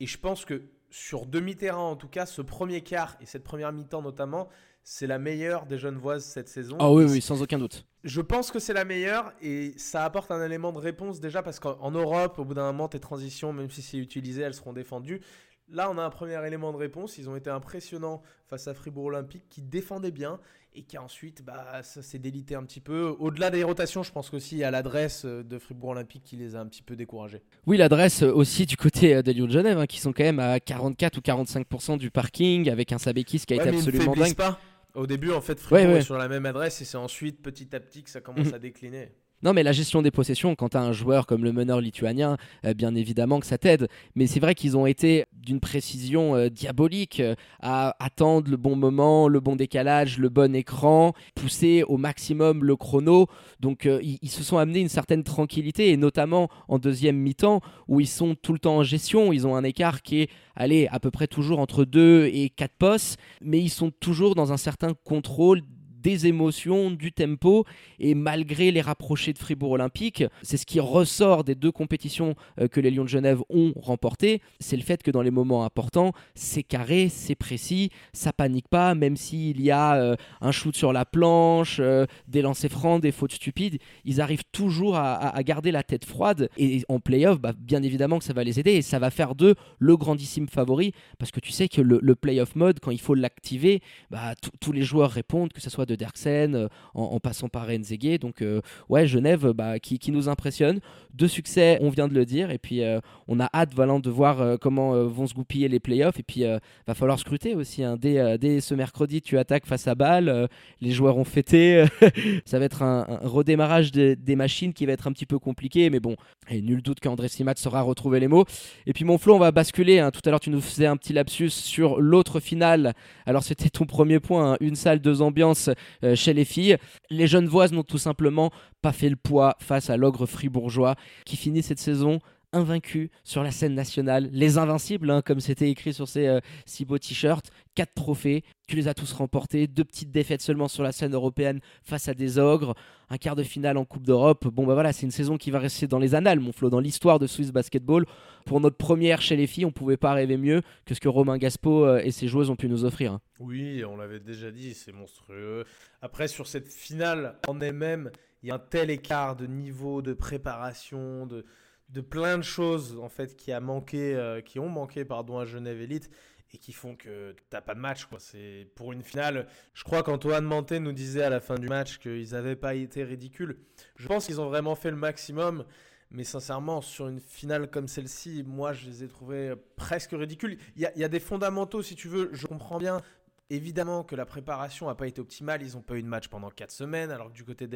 et 0.00 0.06
je 0.06 0.18
pense 0.18 0.46
que 0.46 0.62
sur 0.90 1.26
demi-terrain 1.26 1.82
en 1.82 1.96
tout 1.96 2.08
cas, 2.08 2.24
ce 2.24 2.40
premier 2.40 2.80
quart 2.80 3.16
et 3.20 3.26
cette 3.26 3.44
première 3.44 3.72
mi-temps 3.72 4.00
notamment, 4.00 4.48
c'est 4.82 5.06
la 5.06 5.18
meilleure 5.18 5.66
des 5.66 5.76
Genevoises 5.76 6.24
cette 6.24 6.48
saison. 6.48 6.78
Ah 6.80 6.90
oui, 6.90 7.04
oui, 7.04 7.20
sans 7.20 7.42
aucun 7.42 7.58
doute. 7.58 7.84
Je 8.04 8.22
pense 8.22 8.50
que 8.50 8.58
c'est 8.58 8.72
la 8.72 8.86
meilleure 8.86 9.34
et 9.42 9.74
ça 9.76 10.02
apporte 10.02 10.30
un 10.30 10.42
élément 10.42 10.72
de 10.72 10.78
réponse 10.78 11.20
déjà 11.20 11.42
parce 11.42 11.60
qu'en 11.60 11.90
Europe, 11.90 12.38
au 12.38 12.46
bout 12.46 12.54
d'un 12.54 12.64
moment, 12.72 12.88
tes 12.88 13.00
transitions, 13.00 13.52
même 13.52 13.68
si 13.68 13.82
c'est 13.82 13.98
utilisé, 13.98 14.40
elles 14.40 14.54
seront 14.54 14.72
défendues. 14.72 15.20
Là, 15.68 15.90
on 15.90 15.98
a 15.98 16.02
un 16.02 16.08
premier 16.08 16.42
élément 16.46 16.72
de 16.72 16.78
réponse. 16.78 17.18
Ils 17.18 17.28
ont 17.28 17.36
été 17.36 17.50
impressionnants 17.50 18.22
face 18.46 18.66
à 18.66 18.72
Fribourg 18.72 19.06
Olympique 19.06 19.44
qui 19.50 19.60
défendait 19.60 20.10
bien 20.10 20.40
et 20.74 20.82
qui 20.82 20.98
ensuite, 20.98 21.44
bah, 21.44 21.82
ça 21.82 22.02
s'est 22.02 22.18
délité 22.18 22.54
un 22.54 22.62
petit 22.62 22.80
peu. 22.80 23.16
Au-delà 23.18 23.50
des 23.50 23.64
rotations, 23.64 24.02
je 24.02 24.12
pense 24.12 24.30
qu'aussi 24.30 24.62
a 24.62 24.70
l'adresse 24.70 25.24
de 25.24 25.58
Fribourg 25.58 25.90
Olympique 25.90 26.22
qui 26.24 26.36
les 26.36 26.54
a 26.56 26.60
un 26.60 26.66
petit 26.66 26.82
peu 26.82 26.94
découragés. 26.96 27.42
Oui, 27.66 27.76
l'adresse 27.76 28.22
aussi 28.22 28.66
du 28.66 28.76
côté 28.76 29.22
des 29.22 29.34
Lions 29.34 29.46
de 29.46 29.52
Genève, 29.52 29.78
hein, 29.78 29.86
qui 29.86 30.00
sont 30.00 30.12
quand 30.12 30.24
même 30.24 30.40
à 30.40 30.60
44 30.60 31.18
ou 31.18 31.20
45% 31.20 31.98
du 31.98 32.10
parking 32.10 32.70
avec 32.70 32.92
un 32.92 32.98
Sabekis 32.98 33.40
qui 33.40 33.54
a 33.54 33.56
été 33.56 33.68
absolument 33.76 34.14
dingue. 34.14 34.34
Pas. 34.34 34.60
Au 34.94 35.06
début, 35.06 35.32
en 35.32 35.40
fait, 35.40 35.58
Fribourg 35.58 35.96
est 35.96 36.02
sur 36.02 36.18
la 36.18 36.28
même 36.28 36.46
adresse 36.46 36.80
et 36.80 36.84
c'est 36.84 36.96
ensuite 36.96 37.42
petit 37.42 37.74
à 37.74 37.80
petit 37.80 38.02
que 38.02 38.10
ça 38.10 38.20
commence 38.20 38.48
mhm. 38.48 38.54
à 38.54 38.58
décliner. 38.58 39.12
Non, 39.44 39.52
mais 39.52 39.62
la 39.62 39.70
gestion 39.70 40.02
des 40.02 40.10
possessions, 40.10 40.56
quand 40.56 40.70
tu 40.70 40.76
as 40.76 40.82
un 40.82 40.90
joueur 40.90 41.24
comme 41.24 41.44
le 41.44 41.52
meneur 41.52 41.80
lituanien, 41.80 42.36
euh, 42.64 42.74
bien 42.74 42.96
évidemment 42.96 43.38
que 43.38 43.46
ça 43.46 43.56
t'aide. 43.56 43.86
Mais 44.16 44.26
c'est 44.26 44.40
vrai 44.40 44.56
qu'ils 44.56 44.76
ont 44.76 44.84
été 44.84 45.26
d'une 45.32 45.60
précision 45.60 46.34
euh, 46.34 46.48
diabolique 46.48 47.20
euh, 47.20 47.36
à 47.60 47.94
attendre 48.04 48.50
le 48.50 48.56
bon 48.56 48.74
moment, 48.74 49.28
le 49.28 49.38
bon 49.38 49.54
décalage, 49.54 50.18
le 50.18 50.28
bon 50.28 50.56
écran, 50.56 51.12
pousser 51.36 51.84
au 51.84 51.98
maximum 51.98 52.64
le 52.64 52.74
chrono. 52.74 53.28
Donc 53.60 53.88
ils, 54.02 54.28
se 54.28 54.42
sont 54.42 54.58
amenés 54.58 54.80
une 54.80 54.88
certaine 54.88 55.22
tranquillité, 55.22 55.90
et 55.90 55.96
notamment 55.96 56.48
en 56.66 56.78
deuxième 56.80 57.16
mi-temps, 57.16 57.60
où 57.86 58.00
ils 58.00 58.08
sont 58.08 58.34
tout 58.34 58.52
le 58.52 58.58
temps 58.58 58.78
en 58.78 58.82
gestion. 58.82 59.32
Ils 59.32 59.46
ont 59.46 59.54
un 59.54 59.62
écart 59.62 60.02
qui 60.02 60.22
est, 60.22 60.30
allez, 60.56 60.88
à 60.90 60.98
peu 60.98 61.12
près 61.12 61.28
toujours 61.28 61.60
entre 61.60 61.84
2 61.84 62.26
et 62.32 62.50
4 62.50 62.72
postes, 62.76 63.20
mais 63.40 63.60
ils 63.60 63.70
sont 63.70 63.90
toujours 63.90 64.34
dans 64.34 64.52
un 64.52 64.56
certain 64.56 64.94
contrôle 65.04 65.62
des 66.08 66.26
émotions, 66.26 66.90
du 66.90 67.12
tempo, 67.12 67.66
et 67.98 68.14
malgré 68.14 68.70
les 68.70 68.80
rapprochés 68.80 69.34
de 69.34 69.38
Fribourg 69.38 69.72
Olympique, 69.72 70.24
c'est 70.42 70.56
ce 70.56 70.64
qui 70.64 70.80
ressort 70.80 71.44
des 71.44 71.54
deux 71.54 71.70
compétitions 71.70 72.34
euh, 72.58 72.66
que 72.66 72.80
les 72.80 72.90
Lions 72.90 73.04
de 73.04 73.10
Genève 73.10 73.42
ont 73.50 73.74
remportées, 73.76 74.40
c'est 74.58 74.76
le 74.76 74.82
fait 74.82 75.02
que 75.02 75.10
dans 75.10 75.20
les 75.20 75.30
moments 75.30 75.66
importants, 75.66 76.12
c'est 76.34 76.62
carré, 76.62 77.10
c'est 77.10 77.34
précis, 77.34 77.90
ça 78.14 78.32
panique 78.32 78.68
pas, 78.68 78.94
même 78.94 79.16
s'il 79.16 79.60
y 79.60 79.70
a 79.70 79.96
euh, 79.96 80.16
un 80.40 80.50
shoot 80.50 80.74
sur 80.74 80.94
la 80.94 81.04
planche, 81.04 81.76
euh, 81.78 82.06
des 82.26 82.40
lancers 82.40 82.70
francs, 82.70 83.02
des 83.02 83.12
fautes 83.12 83.32
stupides, 83.32 83.78
ils 84.06 84.22
arrivent 84.22 84.44
toujours 84.50 84.96
à, 84.96 85.42
garder 85.42 85.70
la 85.72 85.82
tête 85.82 86.06
froide, 86.06 86.48
et 86.56 86.84
en 86.88 87.00
playoff, 87.00 87.38
bah, 87.38 87.52
bien 87.56 87.82
évidemment 87.82 88.18
que 88.18 88.24
ça 88.24 88.32
va 88.32 88.44
les 88.44 88.58
aider, 88.58 88.72
et 88.72 88.82
ça 88.82 88.98
va 88.98 89.10
faire 89.10 89.34
d'eux 89.34 89.56
le 89.78 89.96
grandissime 89.98 90.48
favori, 90.48 90.92
parce 91.18 91.30
que 91.30 91.40
tu 91.40 91.52
sais 91.52 91.68
que 91.68 91.82
le, 91.82 92.14
playoff 92.14 92.56
mode, 92.56 92.80
quand 92.80 92.90
il 92.90 93.00
faut 93.00 93.14
l'activer, 93.14 93.82
bah, 94.10 94.34
tous 94.60 94.72
les 94.72 94.82
joueurs 94.82 95.10
répondent, 95.10 95.52
que 95.52 95.60
ce 95.60 95.68
soit 95.68 95.84
de 95.84 95.97
Derksen, 95.98 96.68
en, 96.94 97.20
passant 97.20 97.48
par 97.48 97.66
Renzege. 97.66 98.18
Donc 98.20 98.42
ouais, 98.88 99.06
Genève 99.06 99.52
bah, 99.52 99.78
qui, 99.78 100.10
nous 100.10 100.28
impressionne. 100.28 100.80
Deux 101.14 101.28
succès, 101.28 101.78
on 101.80 101.90
vient 101.90 102.08
de 102.08 102.14
le 102.14 102.24
dire, 102.24 102.50
et 102.50 102.58
puis 102.58 102.82
on 103.26 103.40
a 103.40 103.50
hâte 103.52 103.74
Valent, 103.74 104.00
de 104.00 104.10
voir 104.10 104.58
comment 104.60 105.04
vont 105.04 105.26
se 105.26 105.34
goupiller 105.34 105.68
les 105.68 105.80
playoffs, 105.80 106.18
et 106.18 106.22
puis 106.22 106.44
va 106.86 106.94
falloir 106.94 107.18
scruter 107.18 107.54
aussi. 107.54 107.82
Hein. 107.82 107.96
Dès, 108.00 108.38
dès, 108.38 108.60
ce 108.60 108.74
mercredi, 108.74 109.20
tu 109.20 109.36
attaques 109.38 109.66
face 109.66 109.88
à 109.88 109.94
Bâle, 109.94 110.48
les 110.80 110.90
joueurs 110.90 111.18
ont 111.18 111.24
fêté, 111.24 111.84
ça 112.44 112.58
va 112.58 112.64
être 112.64 112.82
un, 112.82 113.04
redémarrage 113.22 113.92
des 113.92 114.36
machines 114.36 114.72
qui 114.72 114.86
va 114.86 114.92
être 114.92 115.06
un 115.06 115.12
petit 115.12 115.26
peu 115.26 115.38
compliqué, 115.38 115.90
mais 115.90 116.00
bon, 116.00 116.16
et 116.50 116.62
nul 116.62 116.82
doute 116.82 117.00
qu'André 117.00 117.28
Simat 117.28 117.54
saura 117.56 117.82
retrouver 117.82 118.20
les 118.20 118.28
mots. 118.28 118.44
Et 118.86 118.92
puis 118.92 119.04
mon 119.04 119.18
Flo, 119.18 119.34
on 119.34 119.38
va 119.38 119.50
basculer. 119.50 119.98
Hein. 119.98 120.10
Tout 120.10 120.20
à 120.24 120.30
l'heure, 120.30 120.40
tu 120.40 120.50
nous 120.50 120.60
faisais 120.60 120.86
un 120.86 120.96
petit 120.96 121.12
lapsus 121.12 121.50
sur 121.50 122.00
l'autre 122.00 122.40
finale. 122.40 122.94
Alors 123.26 123.42
c'était 123.42 123.68
ton 123.68 123.86
premier 123.86 124.20
point, 124.20 124.52
hein. 124.52 124.56
une 124.60 124.76
salle, 124.76 125.00
deux 125.00 125.22
ambiances 125.22 125.68
euh, 125.68 125.74
chez 126.14 126.32
les 126.32 126.44
filles. 126.44 126.76
Les 127.10 127.26
voix 127.26 127.68
n'ont 127.68 127.82
tout 127.82 127.98
simplement 127.98 128.50
pas 128.82 128.92
fait 128.92 129.08
le 129.08 129.16
poids 129.16 129.56
face 129.60 129.90
à 129.90 129.96
l'ogre 129.96 130.26
fribourgeois 130.26 130.96
qui 131.24 131.36
finit 131.36 131.62
cette 131.62 131.78
saison 131.78 132.20
invaincus 132.52 133.10
sur 133.24 133.42
la 133.42 133.50
scène 133.50 133.74
nationale, 133.74 134.28
les 134.32 134.58
invincibles, 134.58 135.10
hein, 135.10 135.22
comme 135.22 135.40
c'était 135.40 135.70
écrit 135.70 135.92
sur 135.92 136.08
ces 136.08 136.26
euh, 136.26 136.40
six 136.66 136.84
beaux 136.84 136.98
t-shirts, 136.98 137.50
quatre 137.74 137.94
trophées, 137.94 138.42
tu 138.66 138.76
les 138.76 138.88
as 138.88 138.94
tous 138.94 139.12
remportés, 139.12 139.66
deux 139.66 139.84
petites 139.84 140.10
défaites 140.10 140.42
seulement 140.42 140.68
sur 140.68 140.82
la 140.82 140.92
scène 140.92 141.14
européenne 141.14 141.60
face 141.82 142.08
à 142.08 142.14
des 142.14 142.38
ogres, 142.38 142.74
un 143.10 143.18
quart 143.18 143.36
de 143.36 143.42
finale 143.42 143.76
en 143.76 143.84
Coupe 143.84 144.06
d'Europe. 144.06 144.46
Bon 144.48 144.66
bah 144.66 144.74
voilà, 144.74 144.92
c'est 144.92 145.04
une 145.06 145.10
saison 145.10 145.36
qui 145.36 145.50
va 145.50 145.58
rester 145.58 145.86
dans 145.86 145.98
les 145.98 146.14
annales, 146.14 146.40
mon 146.40 146.52
Flo, 146.52 146.70
dans 146.70 146.80
l'histoire 146.80 147.18
de 147.18 147.26
Swiss 147.26 147.52
Basketball. 147.52 148.06
Pour 148.46 148.60
notre 148.60 148.76
première 148.76 149.20
chez 149.20 149.36
les 149.36 149.46
filles, 149.46 149.66
on 149.66 149.72
pouvait 149.72 149.96
pas 149.96 150.12
rêver 150.14 150.36
mieux 150.36 150.62
que 150.86 150.94
ce 150.94 151.00
que 151.00 151.08
Romain 151.08 151.38
Gaspo 151.38 151.84
euh, 151.84 152.00
et 152.02 152.10
ses 152.10 152.28
joueuses 152.28 152.50
ont 152.50 152.56
pu 152.56 152.68
nous 152.68 152.84
offrir. 152.84 153.12
Hein. 153.12 153.20
Oui, 153.40 153.84
on 153.84 153.96
l'avait 153.96 154.20
déjà 154.20 154.50
dit, 154.50 154.74
c'est 154.74 154.92
monstrueux. 154.92 155.64
Après, 156.02 156.28
sur 156.28 156.46
cette 156.46 156.68
finale 156.68 157.38
en 157.46 157.60
elle-même, 157.60 158.10
il 158.42 158.48
y 158.48 158.52
a 158.52 158.54
un 158.54 158.58
tel 158.58 158.90
écart 158.90 159.36
de 159.36 159.46
niveau, 159.46 160.02
de 160.02 160.12
préparation, 160.12 161.26
de 161.26 161.44
de 161.88 162.00
plein 162.00 162.38
de 162.38 162.42
choses 162.42 162.98
en 163.00 163.08
fait 163.08 163.36
qui 163.36 163.52
a 163.52 163.60
manqué, 163.60 164.14
euh, 164.14 164.40
qui 164.40 164.58
ont 164.58 164.68
manqué 164.68 165.04
pardon 165.04 165.38
à 165.38 165.44
Genève 165.44 165.80
Elite 165.80 166.10
et 166.52 166.58
qui 166.58 166.72
font 166.72 166.96
que 166.96 167.34
t'as 167.50 167.60
pas 167.60 167.74
de 167.74 167.80
match 167.80 168.06
quoi. 168.06 168.18
C'est 168.20 168.68
pour 168.74 168.92
une 168.92 169.02
finale. 169.02 169.46
Je 169.74 169.84
crois 169.84 170.02
qu'Antoine 170.02 170.44
Manté 170.44 170.80
nous 170.80 170.92
disait 170.92 171.22
à 171.22 171.30
la 171.30 171.40
fin 171.40 171.56
du 171.56 171.68
match 171.68 171.98
qu'ils 171.98 172.30
n'avaient 172.30 172.56
pas 172.56 172.74
été 172.74 173.04
ridicules. 173.04 173.58
Je 173.96 174.06
pense 174.06 174.26
qu'ils 174.26 174.40
ont 174.40 174.48
vraiment 174.48 174.74
fait 174.74 174.90
le 174.90 174.96
maximum. 174.96 175.64
Mais 176.10 176.24
sincèrement, 176.24 176.80
sur 176.80 177.08
une 177.08 177.20
finale 177.20 177.68
comme 177.68 177.86
celle-ci, 177.86 178.42
moi, 178.46 178.72
je 178.72 178.86
les 178.86 179.04
ai 179.04 179.08
trouvés 179.08 179.52
presque 179.76 180.12
ridicules. 180.12 180.56
Il 180.76 180.90
y, 180.96 181.04
a, 181.04 181.08
des 181.08 181.20
fondamentaux, 181.20 181.82
si 181.82 181.96
tu 181.96 182.08
veux. 182.08 182.30
Je 182.32 182.46
comprends 182.46 182.78
bien. 182.78 183.02
Évidemment 183.50 184.04
que 184.04 184.16
la 184.16 184.24
préparation 184.24 184.86
n'a 184.86 184.94
pas 184.94 185.06
été 185.06 185.20
optimale. 185.20 185.62
Ils 185.62 185.74
n'ont 185.74 185.82
pas 185.82 185.96
eu 185.96 186.02
de 186.02 186.08
match 186.08 186.28
pendant 186.28 186.50
4 186.50 186.70
semaines, 186.70 187.10
alors 187.10 187.28
que 187.28 187.34
du 187.34 187.44
côté 187.44 187.66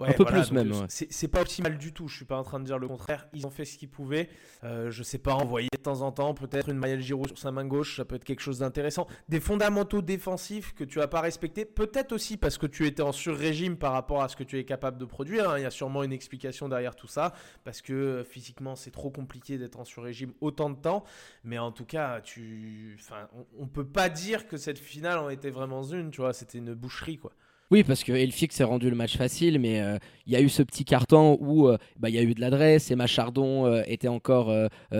Un 0.00 0.12
peu 0.12 0.24
plus 0.24 0.50
même. 0.50 0.72
C'est 0.88 1.28
pas 1.28 1.40
optimal 1.40 1.78
du 1.78 1.92
tout. 1.92 2.08
Je 2.08 2.16
suis 2.16 2.24
pas 2.24 2.36
en 2.36 2.42
train 2.42 2.58
de 2.58 2.64
dire 2.64 2.78
le 2.78 2.88
contraire. 2.88 3.28
Ils 3.32 3.46
ont 3.46 3.50
fait 3.50 3.64
ce 3.64 3.78
qu'ils 3.78 3.88
pouvaient. 3.88 4.28
Euh, 4.64 4.90
je 4.90 5.02
sais 5.02 5.18
pas, 5.18 5.34
envoyer 5.34 5.68
de 5.72 5.82
temps 5.82 6.02
en 6.02 6.10
temps 6.10 6.34
peut-être 6.34 6.68
une 6.68 6.78
Mayel 6.78 7.00
Giroud 7.00 7.28
sur 7.28 7.38
sa 7.38 7.52
main 7.52 7.64
gauche, 7.64 7.96
ça 7.96 8.04
peut 8.04 8.16
être 8.16 8.24
quelque 8.24 8.40
chose 8.40 8.58
d'intéressant. 8.58 9.06
Des 9.28 9.40
fondamentaux 9.40 10.02
défensifs 10.02 10.74
que 10.74 10.84
tu 10.84 11.00
as 11.00 11.08
pas 11.08 11.20
respectés, 11.20 11.64
peut-être 11.64 12.12
aussi 12.12 12.36
parce 12.36 12.58
que 12.58 12.66
tu 12.66 12.86
étais 12.86 13.02
en 13.02 13.12
sur-régime 13.12 13.76
par 13.76 13.92
rapport 13.92 14.22
à 14.22 14.28
ce 14.28 14.36
que 14.36 14.44
tu 14.44 14.58
es 14.58 14.64
capable 14.64 14.98
de 14.98 15.04
produire. 15.04 15.50
Hein. 15.50 15.58
Il 15.58 15.62
y 15.62 15.66
a 15.66 15.70
sûrement 15.70 16.02
une 16.02 16.12
explication 16.12 16.68
derrière 16.68 16.96
tout 16.96 17.06
ça 17.06 17.32
parce 17.64 17.80
que 17.80 17.92
euh, 17.92 18.24
physiquement 18.24 18.74
c'est 18.74 18.90
trop 18.90 19.10
compliqué 19.10 19.58
d'être 19.58 19.78
en 19.78 19.84
sur-régime 19.84 20.32
autant 20.40 20.70
de 20.70 20.76
temps. 20.76 21.04
Mais 21.44 21.58
en 21.58 21.70
tout 21.70 21.84
cas, 21.84 22.20
tu, 22.20 22.96
enfin, 22.98 23.28
on, 23.34 23.62
on 23.62 23.66
peut 23.68 23.86
pas 23.86 24.08
dire 24.08 24.48
que 24.48 24.56
cette 24.56 24.78
finale 24.78 25.18
en 25.18 25.28
était 25.28 25.50
vraiment 25.50 25.82
une. 25.84 26.10
Tu 26.10 26.20
vois, 26.20 26.32
c'était 26.32 26.58
une 26.58 26.74
boucherie 26.74 27.18
quoi. 27.18 27.32
Oui, 27.70 27.82
parce 27.82 28.04
que 28.04 28.12
Elfix 28.12 28.54
s'est 28.54 28.64
rendu 28.64 28.90
le 28.90 28.96
match 28.96 29.16
facile, 29.16 29.58
mais 29.58 29.80
euh, 29.80 29.98
il 30.26 30.32
y 30.34 30.36
a 30.36 30.40
eu 30.42 30.50
ce 30.50 30.62
petit 30.62 30.84
carton 30.84 31.38
où 31.40 31.66
euh, 31.66 31.78
bah, 31.98 32.10
il 32.10 32.14
y 32.14 32.18
a 32.18 32.22
eu 32.22 32.34
de 32.34 32.40
l'adresse 32.40 32.90
et 32.90 32.94
Machardon 32.94 33.64
euh, 33.64 33.82
était 33.86 34.08
encore 34.08 34.52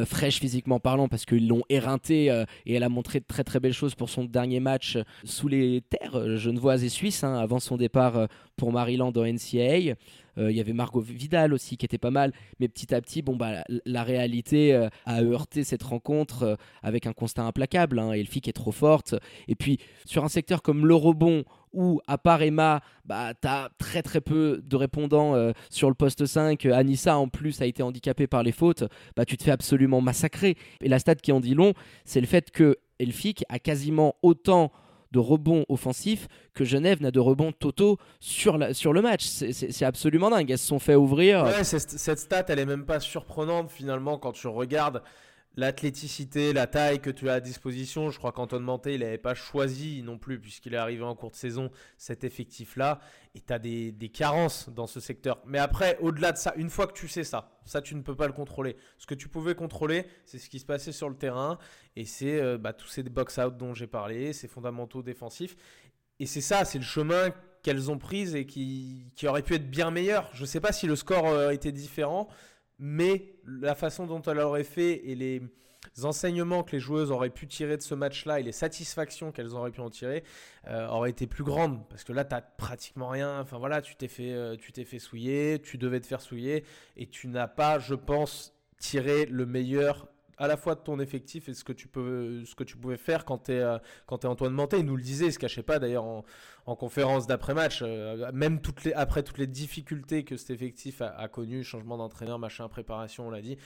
fraîche 0.06 0.40
physiquement 0.40 0.80
parlant 0.80 1.08
parce 1.08 1.26
qu'ils 1.26 1.46
l'ont 1.46 1.62
éreinté 1.68 2.26
et 2.66 2.74
elle 2.74 2.82
a 2.82 2.88
montré 2.88 3.20
de 3.20 3.24
très 3.24 3.44
très 3.44 3.60
belles 3.60 3.74
choses 3.74 3.94
pour 3.94 4.08
son 4.08 4.24
dernier 4.24 4.60
match 4.60 4.98
sous 5.24 5.48
les 5.48 5.82
terres 5.82 6.36
genevoises 6.36 6.84
et 6.84 6.88
suisses 6.88 7.22
hein, 7.22 7.34
avant 7.36 7.60
son 7.60 7.76
départ 7.76 8.28
pour 8.56 8.72
Maryland 8.72 9.12
en 9.14 9.24
NCAA. 9.24 9.94
Il 10.36 10.50
y 10.50 10.60
avait 10.60 10.72
Margot 10.72 11.00
Vidal 11.00 11.52
aussi 11.52 11.76
qui 11.76 11.86
était 11.86 11.98
pas 11.98 12.10
mal, 12.10 12.32
mais 12.58 12.68
petit 12.68 12.92
à 12.92 13.00
petit, 13.00 13.22
bon 13.22 13.36
bah 13.36 13.62
la, 13.84 14.02
réalité 14.02 14.74
a 15.06 15.22
heurté 15.22 15.62
cette 15.62 15.84
rencontre 15.84 16.56
avec 16.82 17.06
un 17.06 17.12
constat 17.12 17.44
implacable. 17.44 17.98
Hein, 17.98 18.12
est 18.12 18.52
trop 18.52 18.72
forte. 18.72 19.14
Et 19.48 19.54
puis 19.54 19.78
sur 20.04 20.24
un 20.24 20.28
secteur 20.28 20.62
comme 20.62 20.86
le 20.86 20.94
rebond 20.94 21.44
où, 21.74 22.00
à 22.06 22.18
part 22.18 22.42
Emma, 22.42 22.80
bah, 23.04 23.32
tu 23.40 23.48
as 23.48 23.68
très 23.78 24.02
très 24.02 24.20
peu 24.20 24.62
de 24.64 24.76
répondants 24.76 25.34
euh, 25.34 25.52
sur 25.70 25.88
le 25.88 25.94
poste 25.94 26.24
5. 26.24 26.64
Anissa, 26.66 27.18
en 27.18 27.28
plus, 27.28 27.60
a 27.60 27.66
été 27.66 27.82
handicapée 27.82 28.26
par 28.26 28.42
les 28.42 28.52
fautes. 28.52 28.84
Bah, 29.16 29.24
tu 29.24 29.36
te 29.36 29.42
fais 29.42 29.50
absolument 29.50 30.00
massacrer. 30.00 30.56
Et 30.80 30.88
la 30.88 30.98
stat 30.98 31.16
qui 31.16 31.32
en 31.32 31.40
dit 31.40 31.54
long, 31.54 31.74
c'est 32.04 32.20
le 32.20 32.26
fait 32.26 32.50
que 32.50 32.78
Elfic 32.98 33.44
a 33.48 33.58
quasiment 33.58 34.14
autant 34.22 34.72
de 35.14 35.20
rebonds 35.20 35.64
offensifs 35.68 36.26
que 36.54 36.64
Genève 36.64 37.00
n'a 37.00 37.12
de 37.12 37.20
rebonds 37.20 37.52
totaux 37.52 37.98
sur, 38.18 38.58
sur 38.72 38.92
le 38.92 39.00
match. 39.00 39.24
C'est 39.24 39.84
absolument 39.84 40.28
dingue. 40.28 40.50
Elles 40.50 40.58
se 40.58 40.66
sont 40.66 40.80
fait 40.80 40.96
ouvrir. 40.96 41.44
Ouais, 41.44 41.62
cette 41.62 42.18
stat, 42.18 42.44
elle 42.48 42.58
est 42.58 42.66
même 42.66 42.84
pas 42.84 42.98
surprenante 42.98 43.70
finalement 43.70 44.18
quand 44.18 44.32
tu 44.32 44.48
regardes 44.48 45.02
l'athléticité, 45.56 46.52
la 46.52 46.66
taille 46.66 47.00
que 47.00 47.10
tu 47.10 47.28
as 47.30 47.34
à 47.34 47.40
disposition. 47.40 48.10
Je 48.10 48.18
crois 48.18 48.32
qu'Antoine 48.32 48.62
Manté, 48.62 48.94
il 48.94 49.00
n'avait 49.00 49.18
pas 49.18 49.34
choisi 49.34 50.02
non 50.02 50.18
plus, 50.18 50.40
puisqu'il 50.40 50.74
est 50.74 50.78
arrivé 50.78 51.02
en 51.02 51.14
cours 51.14 51.30
de 51.30 51.36
saison, 51.36 51.70
cet 51.96 52.24
effectif-là. 52.24 53.00
Et 53.34 53.40
tu 53.40 53.52
as 53.52 53.58
des, 53.58 54.10
carences 54.12 54.68
dans 54.68 54.86
ce 54.86 55.00
secteur. 55.00 55.40
Mais 55.46 55.58
après, 55.58 55.98
au-delà 56.00 56.32
de 56.32 56.38
ça, 56.38 56.52
une 56.56 56.70
fois 56.70 56.86
que 56.86 56.92
tu 56.92 57.08
sais 57.08 57.24
ça, 57.24 57.58
ça, 57.64 57.80
tu 57.82 57.94
ne 57.94 58.02
peux 58.02 58.16
pas 58.16 58.26
le 58.26 58.32
contrôler. 58.32 58.76
Ce 58.98 59.06
que 59.06 59.14
tu 59.14 59.28
pouvais 59.28 59.54
contrôler, 59.54 60.06
c'est 60.24 60.38
ce 60.38 60.48
qui 60.48 60.58
se 60.58 60.66
passait 60.66 60.92
sur 60.92 61.08
le 61.08 61.16
terrain. 61.16 61.58
Et 61.96 62.04
c'est 62.04 62.40
euh, 62.40 62.58
bah, 62.58 62.72
tous 62.72 62.88
ces 62.88 63.02
box-out 63.02 63.56
dont 63.56 63.74
j'ai 63.74 63.86
parlé, 63.86 64.32
ces 64.32 64.48
fondamentaux 64.48 65.02
défensifs. 65.02 65.56
Et 66.20 66.26
c'est 66.26 66.40
ça, 66.40 66.64
c'est 66.64 66.78
le 66.78 66.84
chemin 66.84 67.30
qu'elles 67.62 67.90
ont 67.90 67.98
pris 67.98 68.36
et 68.36 68.46
qui, 68.46 69.10
qui, 69.16 69.26
aurait 69.26 69.42
pu 69.42 69.54
être 69.54 69.68
bien 69.68 69.90
meilleur. 69.90 70.28
Je 70.32 70.42
ne 70.42 70.46
sais 70.46 70.60
pas 70.60 70.70
si 70.70 70.86
le 70.86 70.94
score 70.94 71.26
euh, 71.26 71.50
était 71.50 71.72
différent 71.72 72.28
mais 72.78 73.34
la 73.46 73.74
façon 73.74 74.06
dont 74.06 74.22
elle 74.22 74.38
aurait 74.38 74.64
fait 74.64 75.08
et 75.08 75.14
les 75.14 75.42
enseignements 76.02 76.62
que 76.62 76.72
les 76.72 76.80
joueuses 76.80 77.10
auraient 77.10 77.30
pu 77.30 77.46
tirer 77.46 77.76
de 77.76 77.82
ce 77.82 77.94
match-là 77.94 78.40
et 78.40 78.42
les 78.42 78.52
satisfactions 78.52 79.32
qu'elles 79.32 79.54
auraient 79.54 79.70
pu 79.70 79.80
en 79.80 79.90
tirer 79.90 80.24
euh, 80.66 80.88
auraient 80.88 81.10
été 81.10 81.26
plus 81.26 81.44
grandes. 81.44 81.86
Parce 81.88 82.04
que 82.04 82.12
là 82.12 82.24
tu 82.24 82.34
pratiquement 82.56 83.08
rien. 83.08 83.40
Enfin 83.40 83.58
voilà 83.58 83.80
tu 83.82 83.94
t'es 83.96 84.08
fait 84.08 84.32
euh, 84.32 84.56
tu 84.56 84.72
t'es 84.72 84.84
fait 84.84 84.98
souiller 84.98 85.60
tu 85.62 85.78
devais 85.78 86.00
te 86.00 86.06
faire 86.06 86.20
souiller 86.20 86.64
et 86.96 87.06
tu 87.06 87.28
n'as 87.28 87.48
pas 87.48 87.78
je 87.78 87.94
pense 87.94 88.54
tiré 88.78 89.26
le 89.26 89.46
meilleur 89.46 90.08
à 90.38 90.46
la 90.48 90.56
fois 90.56 90.74
de 90.74 90.80
ton 90.80 90.98
effectif 91.00 91.48
et 91.48 91.54
ce 91.54 91.64
que 91.64 91.72
tu 91.72 91.88
pouvais 91.88 92.96
faire 92.96 93.24
quand 93.24 93.44
tu 93.44 93.52
es 93.52 93.60
euh, 93.60 93.78
quand 94.06 94.24
Antoine 94.24 94.52
Manté 94.52 94.78
il 94.78 94.86
nous 94.86 94.96
le 94.96 95.02
disait 95.02 95.26
il 95.26 95.32
se 95.32 95.38
cachait 95.38 95.62
pas 95.62 95.78
d'ailleurs 95.78 96.04
en, 96.04 96.24
en 96.66 96.76
conférence 96.76 97.26
d'après-match, 97.26 97.80
euh, 97.82 98.30
même 98.32 98.60
après 98.94 99.22
toutes 99.22 99.38
les 99.38 99.46
difficultés 99.46 100.24
que 100.24 100.36
cet 100.36 100.50
effectif 100.50 101.02
a, 101.02 101.08
a 101.08 101.28
changement 101.62 101.96
d'entraîneur, 101.98 102.38
machin, 102.38 102.68
préparation, 102.68 103.28
on 103.28 103.30
l'a 103.30 103.42
dit, 103.42 103.58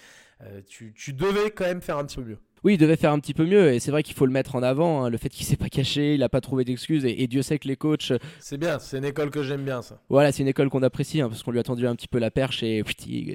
tu, 0.66 0.92
tu, 0.94 1.12
devais 1.12 1.50
quand 1.50 1.64
même 1.64 1.80
faire 1.80 1.98
un 1.98 2.04
petit 2.04 2.16
peu 2.16 2.24
mieux. 2.24 2.38
Oui, 2.64 2.74
il 2.74 2.78
devait 2.78 2.96
faire 2.96 3.12
un 3.12 3.20
petit 3.20 3.34
peu 3.34 3.44
mieux 3.44 3.72
et 3.72 3.78
c'est 3.78 3.90
vrai 3.90 4.02
qu'il 4.02 4.14
faut 4.14 4.26
le 4.26 4.32
mettre 4.32 4.56
en 4.56 4.62
avant. 4.62 5.04
Hein, 5.04 5.10
le 5.10 5.16
fait 5.16 5.28
qu'il 5.28 5.46
s'est 5.46 5.56
pas 5.56 5.68
caché, 5.68 6.14
il 6.14 6.20
n'a 6.20 6.28
pas 6.28 6.40
trouvé 6.40 6.64
d'excuses 6.64 7.04
et, 7.04 7.26
Dieu 7.28 7.42
sait 7.42 7.58
que 7.58 7.68
les 7.68 7.76
coachs. 7.76 8.12
C'est 8.40 8.58
bien, 8.58 8.78
c'est 8.78 8.98
une 8.98 9.04
école 9.04 9.30
que 9.30 9.42
j'aime 9.42 9.64
bien 9.64 9.82
ça. 9.82 10.00
Voilà, 10.08 10.32
c'est 10.32 10.42
une 10.42 10.48
école 10.48 10.70
qu'on 10.70 10.82
apprécie 10.82 11.20
hein, 11.20 11.28
parce 11.28 11.42
qu'on 11.42 11.50
lui 11.50 11.58
a 11.58 11.62
tendu 11.62 11.86
un 11.86 11.94
petit 11.94 12.08
peu 12.08 12.18
la 12.18 12.30
perche 12.30 12.62
et 12.62 12.82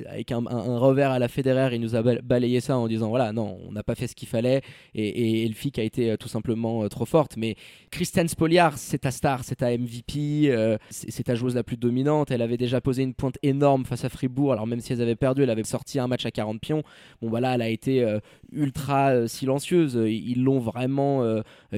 avec 0.09 0.31
un, 0.31 0.39
revers 0.39 1.11
à 1.11 1.19
la 1.19 1.27
Federer, 1.27 1.75
il 1.75 1.81
nous 1.81 1.95
a 1.95 2.01
balayé 2.01 2.59
ça 2.59 2.77
en 2.77 2.87
disant 2.87 3.09
voilà, 3.09 3.31
non, 3.31 3.59
on 3.67 3.71
n'a 3.71 3.83
pas 3.83 3.95
fait 3.95 4.07
ce 4.07 4.15
qu'il 4.15 4.27
fallait 4.27 4.61
et, 4.95 5.43
et, 5.43 5.47
le 5.47 5.53
FIC 5.53 5.79
a 5.79 5.83
été 5.83 6.11
euh, 6.11 6.17
tout 6.17 6.27
simplement 6.27 6.87
trop 6.89 7.05
forte. 7.05 7.37
Mais 7.37 7.55
Christiane 7.91 8.27
Spoliard, 8.27 8.77
c'est 8.77 8.99
ta 8.99 9.11
star, 9.11 9.43
c'est 9.43 9.57
ta 9.57 9.77
MVP, 9.77 10.49
euh, 10.51 10.77
c'est 10.89 11.23
ta 11.23 11.35
joueuse 11.35 11.55
la 11.55 11.63
plus 11.63 11.77
dominante. 11.77 12.31
Elle 12.31 12.41
avait 12.41 12.57
déjà 12.57 12.81
posé 12.81 13.03
une 13.03 13.13
pointe 13.13 13.37
énorme 13.43 13.85
face 13.85 14.03
à 14.03 14.09
Fribourg. 14.09 14.51
Alors 14.51 14.67
même 14.67 14.79
si 14.81 14.91
elles 14.91 15.01
avaient 15.01 15.15
perdu, 15.15 15.43
elle 15.43 15.49
avait 15.49 15.63
sorti 15.63 15.99
un 15.99 16.07
match 16.07 16.25
à 16.25 16.31
40 16.31 16.59
pions. 16.59 16.83
Bon 17.21 17.29
voilà, 17.29 17.55
elle 17.55 17.61
a 17.61 17.69
été 17.69 18.03
euh, 18.03 18.19
ultra 18.51 19.11
euh, 19.11 19.27
silencieuse. 19.27 19.95
Ils 19.95 20.43
l'ont 20.43 20.59
vraiment 20.59 21.23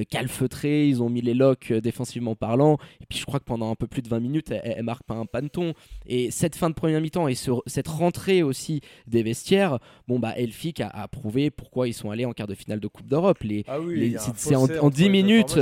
calfeutré. 0.08 0.88
Ils 0.88 1.02
ont 1.02 1.10
mis 1.10 1.20
les 1.20 1.34
locks 1.34 1.72
défensivement 1.72 2.34
parlant. 2.34 2.78
Et 3.00 3.06
puis 3.08 3.18
je 3.18 3.26
crois 3.26 3.40
que 3.40 3.44
pendant 3.44 3.70
un 3.70 3.74
peu 3.74 3.86
plus 3.86 4.02
de 4.02 4.08
20 4.08 4.20
minutes, 4.20 4.50
elle, 4.50 4.82
marque 4.82 5.04
pas 5.04 5.14
un 5.14 5.26
panton. 5.26 5.74
Et 6.06 6.30
cette 6.30 6.56
fin 6.56 6.70
de 6.70 6.74
première 6.74 7.00
mi-temps 7.00 7.28
et 7.28 7.34
cette 7.66 7.88
rentrée 7.88 8.42
aussi 8.42 8.80
des 9.06 9.22
vestiaires, 9.22 9.78
bon 10.06 10.18
bah 10.18 10.34
Elfic 10.36 10.80
a, 10.80 11.08
prouvé 11.08 11.50
pourquoi 11.50 11.88
ils 11.88 11.94
sont 11.94 12.10
allés 12.10 12.24
en 12.24 12.32
quart 12.32 12.46
de 12.46 12.54
finale 12.54 12.80
de 12.80 12.88
Coupe 12.88 13.06
d'Europe. 13.06 13.42
Les, 13.42 13.64
ah 13.68 13.78
c'est 14.36 14.54
en, 14.54 14.90
10 14.90 15.10
minutes 15.10 15.58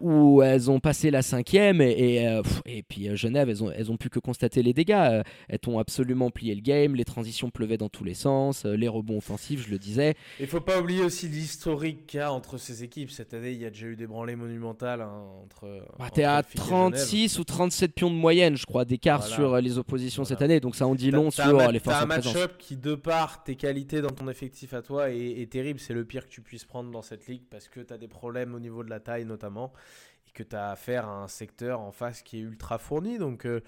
où 0.00 0.42
elles 0.42 0.70
ont 0.70 0.80
passé 0.80 1.10
la 1.10 1.22
5 1.22 1.38
cinquième 1.38 1.80
et, 1.80 2.24
et, 2.24 2.40
et 2.66 2.82
puis 2.82 3.16
Genève, 3.16 3.48
elles 3.48 3.62
ont, 3.62 3.70
elles 3.70 3.92
ont 3.92 3.96
pu 3.96 4.10
que 4.10 4.18
constater 4.18 4.62
les 4.62 4.72
dégâts. 4.72 5.22
elles 5.48 5.58
ont 5.68 5.78
absolument 5.78 6.30
plié 6.30 6.54
le 6.54 6.60
game, 6.60 6.96
les 6.96 7.04
transitions 7.04 7.50
pleuvaient 7.50 7.76
dans 7.76 7.88
tous 7.88 8.04
les 8.04 8.14
sens, 8.14 8.64
les 8.64 8.87
rebonds 8.88 9.18
offensifs, 9.18 9.66
je 9.66 9.70
le 9.70 9.78
disais. 9.78 10.14
Il 10.40 10.46
faut 10.46 10.60
pas 10.60 10.80
oublier 10.80 11.02
aussi 11.02 11.28
l'historique 11.28 12.06
qu'il 12.06 12.20
y 12.20 12.22
a 12.22 12.32
entre 12.32 12.58
ces 12.58 12.82
équipes. 12.84 13.10
Cette 13.10 13.34
année, 13.34 13.52
il 13.52 13.58
y 13.58 13.66
a 13.66 13.70
déjà 13.70 13.86
eu 13.86 13.96
des 13.96 14.06
branlées 14.06 14.36
monumentales 14.36 15.00
hein, 15.00 15.24
entre. 15.42 15.84
Bah, 15.98 16.10
T'es 16.12 16.24
à 16.24 16.42
36 16.42 17.38
ou 17.38 17.44
37 17.44 17.94
pions 17.94 18.10
de 18.10 18.16
moyenne, 18.16 18.56
je 18.56 18.66
crois, 18.66 18.84
d'écart 18.84 19.24
sur 19.24 19.56
les 19.60 19.78
oppositions 19.78 20.24
cette 20.24 20.42
année. 20.42 20.60
Donc 20.60 20.76
ça 20.76 20.86
en 20.86 20.94
dit 20.94 21.10
long 21.10 21.30
sur 21.30 21.70
les 21.70 21.80
forces 21.80 21.98
présence. 21.98 22.02
un 22.02 22.06
match-up 22.06 22.58
qui, 22.58 22.76
de 22.76 22.94
par 22.94 23.42
tes 23.44 23.56
qualités 23.56 24.00
dans 24.00 24.10
ton 24.10 24.28
effectif 24.28 24.74
à 24.74 24.82
toi, 24.82 25.10
est, 25.10 25.50
terrible. 25.50 25.80
C'est 25.80 25.94
le 25.94 26.04
pire 26.04 26.26
que 26.26 26.30
tu 26.30 26.40
puisses 26.40 26.64
prendre 26.64 26.90
dans 26.90 27.02
cette 27.02 27.26
ligue 27.26 27.42
parce 27.50 27.68
que 27.68 27.80
tu 27.80 27.92
as 27.92 27.98
des 27.98 28.08
problèmes 28.08 28.54
au 28.54 28.60
niveau 28.60 28.84
de 28.84 28.90
la 28.90 29.00
taille 29.00 29.24
notamment 29.24 29.72
et 30.26 30.30
que 30.32 30.42
tu 30.42 30.56
as 30.56 30.70
affaire 30.70 31.06
à 31.06 31.22
un 31.22 31.28
secteur 31.28 31.80
en 31.80 31.92
face 31.92 32.22
qui 32.22 32.38
est 32.38 32.42
ultra 32.42 32.78
fourni. 32.78 33.18
Donc. 33.18 33.46
Euh, 33.46 33.60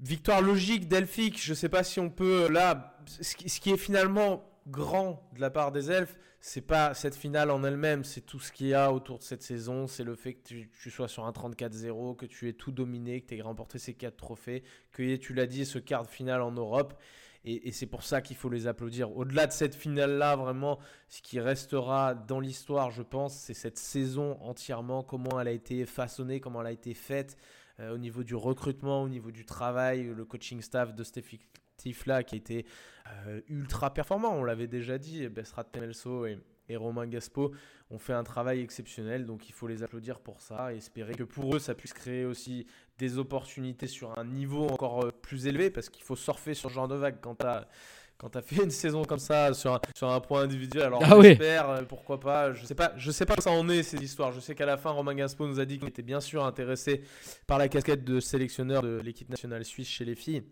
victoire 0.00 0.42
logique 0.42 0.88
d'Elphique, 0.88 1.42
je 1.42 1.54
sais 1.54 1.68
pas 1.68 1.84
si 1.84 2.00
on 2.00 2.10
peut 2.10 2.48
là, 2.48 2.98
ce 3.06 3.34
qui 3.34 3.70
est 3.70 3.76
finalement 3.76 4.44
grand 4.66 5.28
de 5.34 5.40
la 5.40 5.50
part 5.50 5.72
des 5.72 5.90
elfes, 5.90 6.16
c'est 6.46 6.60
pas 6.60 6.92
cette 6.92 7.14
finale 7.14 7.50
en 7.50 7.64
elle-même, 7.64 8.04
c'est 8.04 8.20
tout 8.20 8.38
ce 8.38 8.52
qu'il 8.52 8.66
y 8.66 8.74
a 8.74 8.92
autour 8.92 9.16
de 9.16 9.22
cette 9.22 9.42
saison. 9.42 9.86
C'est 9.86 10.04
le 10.04 10.14
fait 10.14 10.34
que 10.34 10.42
tu, 10.42 10.90
sois 10.90 11.08
sur 11.08 11.24
un 11.24 11.30
34-0, 11.30 12.16
que 12.16 12.26
tu 12.26 12.50
aies 12.50 12.52
tout 12.52 12.70
dominé, 12.70 13.22
que 13.22 13.28
tu 13.28 13.38
aies 13.38 13.40
remporté 13.40 13.78
ces 13.78 13.94
quatre 13.94 14.18
trophées, 14.18 14.62
que 14.92 15.16
tu 15.16 15.32
l'as 15.32 15.46
dit, 15.46 15.64
ce 15.64 15.78
quart 15.78 16.02
de 16.02 16.10
finale 16.10 16.42
en 16.42 16.52
Europe. 16.52 17.00
Et, 17.46 17.72
c'est 17.72 17.86
pour 17.86 18.02
ça 18.02 18.20
qu'il 18.20 18.36
faut 18.36 18.50
les 18.50 18.66
applaudir. 18.66 19.16
Au-delà 19.16 19.46
de 19.46 19.52
cette 19.52 19.74
finale-là, 19.74 20.36
vraiment, 20.36 20.78
ce 21.08 21.22
qui 21.22 21.40
restera 21.40 22.14
dans 22.14 22.40
l'histoire, 22.40 22.90
je 22.90 23.02
pense, 23.02 23.34
c'est 23.34 23.54
cette 23.54 23.78
saison 23.78 24.38
entièrement, 24.42 25.02
comment 25.02 25.40
elle 25.40 25.48
a 25.48 25.52
été 25.52 25.86
façonnée, 25.86 26.40
comment 26.40 26.60
elle 26.60 26.66
a 26.66 26.72
été 26.72 26.92
faite. 26.92 27.38
Euh, 27.80 27.94
au 27.94 27.98
niveau 27.98 28.22
du 28.22 28.34
recrutement, 28.34 29.02
au 29.02 29.08
niveau 29.08 29.30
du 29.30 29.44
travail, 29.44 30.04
le 30.04 30.24
coaching 30.24 30.60
staff 30.60 30.94
de 30.94 31.02
Stéphie 31.02 31.40
là 32.06 32.22
qui 32.22 32.34
a 32.34 32.38
été 32.38 32.66
euh, 33.26 33.40
ultra 33.48 33.92
performant. 33.92 34.32
On 34.32 34.44
l'avait 34.44 34.66
déjà 34.66 34.98
dit, 34.98 35.28
Besrat 35.28 35.64
Temelso 35.64 36.26
et, 36.26 36.38
Romain 36.76 37.06
Gaspo 37.06 37.52
ont 37.90 37.98
fait 37.98 38.14
un 38.14 38.24
travail 38.24 38.60
exceptionnel. 38.60 39.26
Donc 39.26 39.48
il 39.48 39.52
faut 39.52 39.66
les 39.66 39.82
applaudir 39.82 40.20
pour 40.20 40.40
ça 40.40 40.72
et 40.72 40.78
espérer 40.78 41.14
que 41.14 41.24
pour 41.24 41.54
eux, 41.54 41.58
ça 41.58 41.74
puisse 41.74 41.92
créer 41.92 42.24
aussi 42.24 42.66
des 42.98 43.18
opportunités 43.18 43.86
sur 43.86 44.18
un 44.18 44.24
niveau 44.24 44.66
encore 44.68 45.04
euh, 45.04 45.10
plus 45.10 45.46
élevé 45.46 45.70
parce 45.70 45.90
qu'il 45.90 46.04
faut 46.04 46.16
surfer 46.16 46.54
sur 46.54 46.70
ce 46.70 46.74
genre 46.74 46.88
de 46.88 46.94
vague 46.94 47.18
quand 47.20 47.34
tu 47.36 47.46
quand 48.18 48.30
tu 48.30 48.38
as 48.38 48.42
fait 48.42 48.62
une 48.62 48.70
saison 48.70 49.04
comme 49.04 49.18
ça 49.18 49.52
sur 49.54 49.74
un, 49.74 49.80
sur 49.94 50.10
un 50.10 50.20
point 50.20 50.42
individuel, 50.42 50.84
alors 50.84 51.02
ah 51.04 51.20
j'espère, 51.20 51.70
euh, 51.70 51.82
pourquoi 51.82 52.20
pas, 52.20 52.52
je 52.52 52.64
sais 52.64 52.74
pas, 52.74 52.92
je 52.96 53.10
sais 53.10 53.26
pas 53.26 53.34
où 53.36 53.40
ça 53.40 53.50
en 53.50 53.68
est 53.68 53.82
cette 53.82 54.02
histoire. 54.02 54.32
Je 54.32 54.40
sais 54.40 54.54
qu'à 54.54 54.66
la 54.66 54.76
fin, 54.76 54.90
Romain 54.90 55.14
Gaspo 55.14 55.46
nous 55.46 55.60
a 55.60 55.64
dit 55.64 55.78
qu'il 55.78 55.88
était 55.88 56.02
bien 56.02 56.20
sûr 56.20 56.44
intéressé 56.44 57.02
par 57.46 57.58
la 57.58 57.68
casquette 57.68 58.04
de 58.04 58.20
sélectionneur 58.20 58.82
de 58.82 59.00
l'équipe 59.02 59.28
nationale 59.28 59.64
suisse 59.64 59.88
chez 59.88 60.04
les 60.04 60.14
filles. 60.14 60.42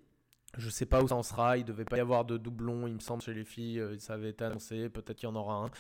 Je 0.59 0.69
sais 0.69 0.87
pas 0.87 1.03
où 1.03 1.09
ça 1.09 1.15
en 1.15 1.23
sera, 1.23 1.57
il 1.57 1.65
devait 1.65 1.85
pas 1.85 1.97
y 1.97 2.01
avoir 2.01 2.25
de 2.25 2.37
doublons, 2.37 2.87
il 2.87 2.95
me 2.95 3.01
semble, 3.01 3.23
chez 3.23 3.33
les 3.33 3.45
filles, 3.45 3.81
euh, 3.81 3.99
ça 3.99 4.15
avait 4.15 4.31
été 4.31 4.45
annoncé, 4.45 4.89
peut-être 4.91 5.17
qu'il 5.17 5.29
y 5.29 5.33
en 5.33 5.35
aura 5.35 5.55
un. 5.57 5.71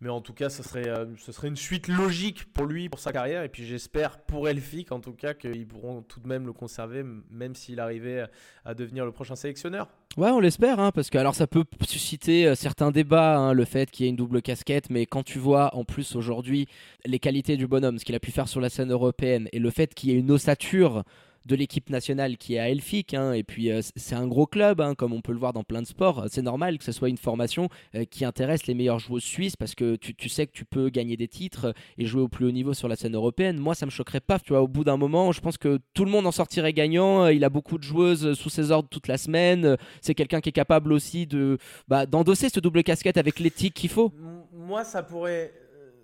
Mais 0.00 0.10
en 0.10 0.20
tout 0.20 0.34
cas, 0.34 0.50
ce 0.50 0.62
serait, 0.62 0.88
euh, 0.88 1.06
ce 1.16 1.32
serait 1.32 1.48
une 1.48 1.56
suite 1.56 1.88
logique 1.88 2.52
pour 2.52 2.66
lui, 2.66 2.88
pour 2.88 3.00
sa 3.00 3.12
carrière, 3.12 3.42
et 3.42 3.48
puis 3.48 3.64
j'espère 3.64 4.18
pour 4.18 4.48
Elfic, 4.48 4.92
en 4.92 5.00
tout 5.00 5.14
cas, 5.14 5.34
qu'ils 5.34 5.66
pourront 5.66 6.02
tout 6.02 6.20
de 6.20 6.28
même 6.28 6.46
le 6.46 6.52
conserver, 6.52 7.04
même 7.30 7.54
s'il 7.54 7.80
arrivait 7.80 8.26
à 8.64 8.74
devenir 8.74 9.04
le 9.04 9.12
prochain 9.12 9.34
sélectionneur. 9.34 9.88
Ouais, 10.16 10.30
on 10.30 10.40
l'espère, 10.40 10.80
hein, 10.80 10.90
parce 10.90 11.10
que 11.10 11.18
alors 11.18 11.34
ça 11.34 11.46
peut 11.46 11.64
susciter 11.86 12.46
euh, 12.46 12.54
certains 12.54 12.90
débats, 12.90 13.38
hein, 13.38 13.52
le 13.52 13.64
fait 13.64 13.90
qu'il 13.90 14.04
y 14.04 14.08
ait 14.08 14.10
une 14.10 14.16
double 14.16 14.42
casquette, 14.42 14.90
mais 14.90 15.06
quand 15.06 15.22
tu 15.22 15.38
vois 15.38 15.74
en 15.76 15.84
plus 15.84 16.16
aujourd'hui 16.16 16.66
les 17.04 17.18
qualités 17.18 17.56
du 17.56 17.68
bonhomme, 17.68 17.98
ce 17.98 18.04
qu'il 18.04 18.16
a 18.16 18.20
pu 18.20 18.32
faire 18.32 18.48
sur 18.48 18.60
la 18.60 18.68
scène 18.68 18.90
européenne, 18.90 19.48
et 19.52 19.58
le 19.58 19.70
fait 19.70 19.94
qu'il 19.94 20.10
y 20.10 20.14
ait 20.14 20.18
une 20.18 20.32
ossature 20.32 21.04
de 21.48 21.56
l'équipe 21.56 21.90
nationale 21.90 22.36
qui 22.36 22.54
est 22.54 22.58
à 22.58 22.68
Elfic. 22.68 23.14
Hein, 23.14 23.32
et 23.32 23.42
puis 23.42 23.70
euh, 23.70 23.80
c'est 23.96 24.14
un 24.14 24.26
gros 24.26 24.46
club, 24.46 24.80
hein, 24.80 24.94
comme 24.94 25.12
on 25.12 25.20
peut 25.20 25.32
le 25.32 25.38
voir 25.38 25.52
dans 25.52 25.64
plein 25.64 25.82
de 25.82 25.86
sports. 25.86 26.26
C'est 26.30 26.42
normal 26.42 26.78
que 26.78 26.84
ce 26.84 26.92
soit 26.92 27.08
une 27.08 27.16
formation 27.16 27.68
euh, 27.94 28.04
qui 28.04 28.24
intéresse 28.24 28.66
les 28.66 28.74
meilleurs 28.74 28.98
joueurs 28.98 29.22
suisses 29.22 29.56
parce 29.56 29.74
que 29.74 29.96
tu, 29.96 30.28
sais 30.28 30.46
que 30.46 30.52
tu 30.52 30.64
peux 30.64 30.90
gagner 30.90 31.16
des 31.16 31.28
titres 31.28 31.74
et 31.96 32.06
jouer 32.06 32.22
au 32.22 32.28
plus 32.28 32.46
haut 32.46 32.52
niveau 32.52 32.74
sur 32.74 32.86
la 32.86 32.96
scène 32.96 33.14
européenne. 33.14 33.58
Moi, 33.58 33.74
ça 33.74 33.86
me 33.86 33.90
choquerait 33.90 34.20
pas. 34.20 34.38
Tu 34.38 34.52
vois, 34.52 34.62
au 34.62 34.68
bout 34.68 34.84
d'un 34.84 34.98
moment, 34.98 35.32
je 35.32 35.40
pense 35.40 35.56
que 35.56 35.80
tout 35.94 36.04
le 36.04 36.10
monde 36.10 36.26
en 36.26 36.32
sortirait 36.32 36.72
gagnant. 36.72 37.26
Il 37.28 37.42
a 37.44 37.48
beaucoup 37.48 37.78
de 37.78 37.82
joueuses 37.82 38.34
sous 38.34 38.50
ses 38.50 38.70
ordres 38.70 38.88
toute 38.88 39.08
la 39.08 39.16
semaine. 39.16 39.76
C'est 40.02 40.14
quelqu'un 40.14 40.40
qui 40.40 40.50
est 40.50 40.52
capable 40.52 40.92
aussi 40.92 41.26
de 41.26 41.58
bah, 41.88 42.06
d'endosser 42.06 42.50
ce 42.50 42.60
double 42.60 42.82
casquette 42.82 43.16
avec 43.16 43.40
l'éthique 43.40 43.74
qu'il 43.74 43.90
faut. 43.90 44.12
Moi, 44.52 44.84
ça 44.84 45.02
pourrait 45.02 45.52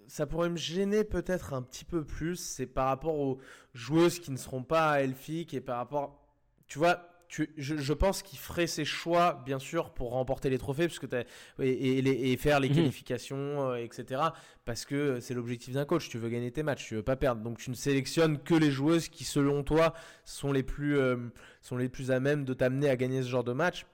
ça 0.07 0.27
pourrait 0.27 0.51
me 0.51 0.57
gêner 0.57 1.05
peut-être 1.05 1.55
un 1.55 1.63
petit 1.63 1.85
peu 1.85 2.05
plus, 2.05 2.37
c'est 2.37 2.67
par 2.67 2.87
rapport 2.87 3.19
aux 3.19 3.39
joueuses 3.73 4.19
qui 4.19 4.31
ne 4.31 4.37
seront 4.37 4.63
pas 4.63 5.01
Elfic 5.03 5.55
et 5.55 5.61
par 5.61 5.79
rapport, 5.79 6.27
tu 6.67 6.79
vois, 6.79 7.09
je, 7.57 7.93
pense 7.93 8.23
qu'il 8.23 8.39
ferait 8.39 8.67
ses 8.67 8.85
choix, 8.85 9.43
bien 9.45 9.59
sûr, 9.59 9.91
pour 9.91 10.11
remporter 10.11 10.51
les 10.51 10.59
trophées 10.59 10.87
parce 10.87 10.99
que 10.99 11.07
et, 11.61 12.33
et, 12.33 12.37
faire 12.37 12.61
les 12.61 12.69
mhm. 12.69 12.77
qualifications, 12.77 13.71
euh, 13.71 13.77
etc. 13.77 14.21
Parce 14.65 14.85
que 14.85 15.21
c'est 15.21 15.35
l'objectif 15.35 15.75
d'un 15.75 15.85
coach. 15.85 16.09
Tu 16.09 16.19
veux 16.19 16.29
gagner 16.29 16.51
tes 16.51 16.63
matchs, 16.63 16.87
tu 16.87 16.95
veux 16.95 17.03
pas 17.03 17.17
perdre. 17.17 17.43
Donc 17.43 17.59
tu 17.59 17.71
ne 17.71 17.75
sélectionnes 17.75 18.39
que 18.39 18.55
les 18.55 18.71
joueuses 18.71 19.09
qui, 19.09 19.25
selon 19.25 19.63
toi, 19.63 19.95
sont 20.25 20.53
les 20.53 20.63
plus, 20.63 20.99
euh, 20.99 21.17
sont 21.61 21.77
les 21.77 21.89
plus 21.89 22.11
à 22.11 22.21
même 22.21 22.45
de 22.45 22.55
t'amener 22.55 22.89
à 22.89 22.97
gagner 22.97 23.23
ce 23.23 23.29
genre 23.29 23.45
de 23.45 23.53
match. 23.53 23.87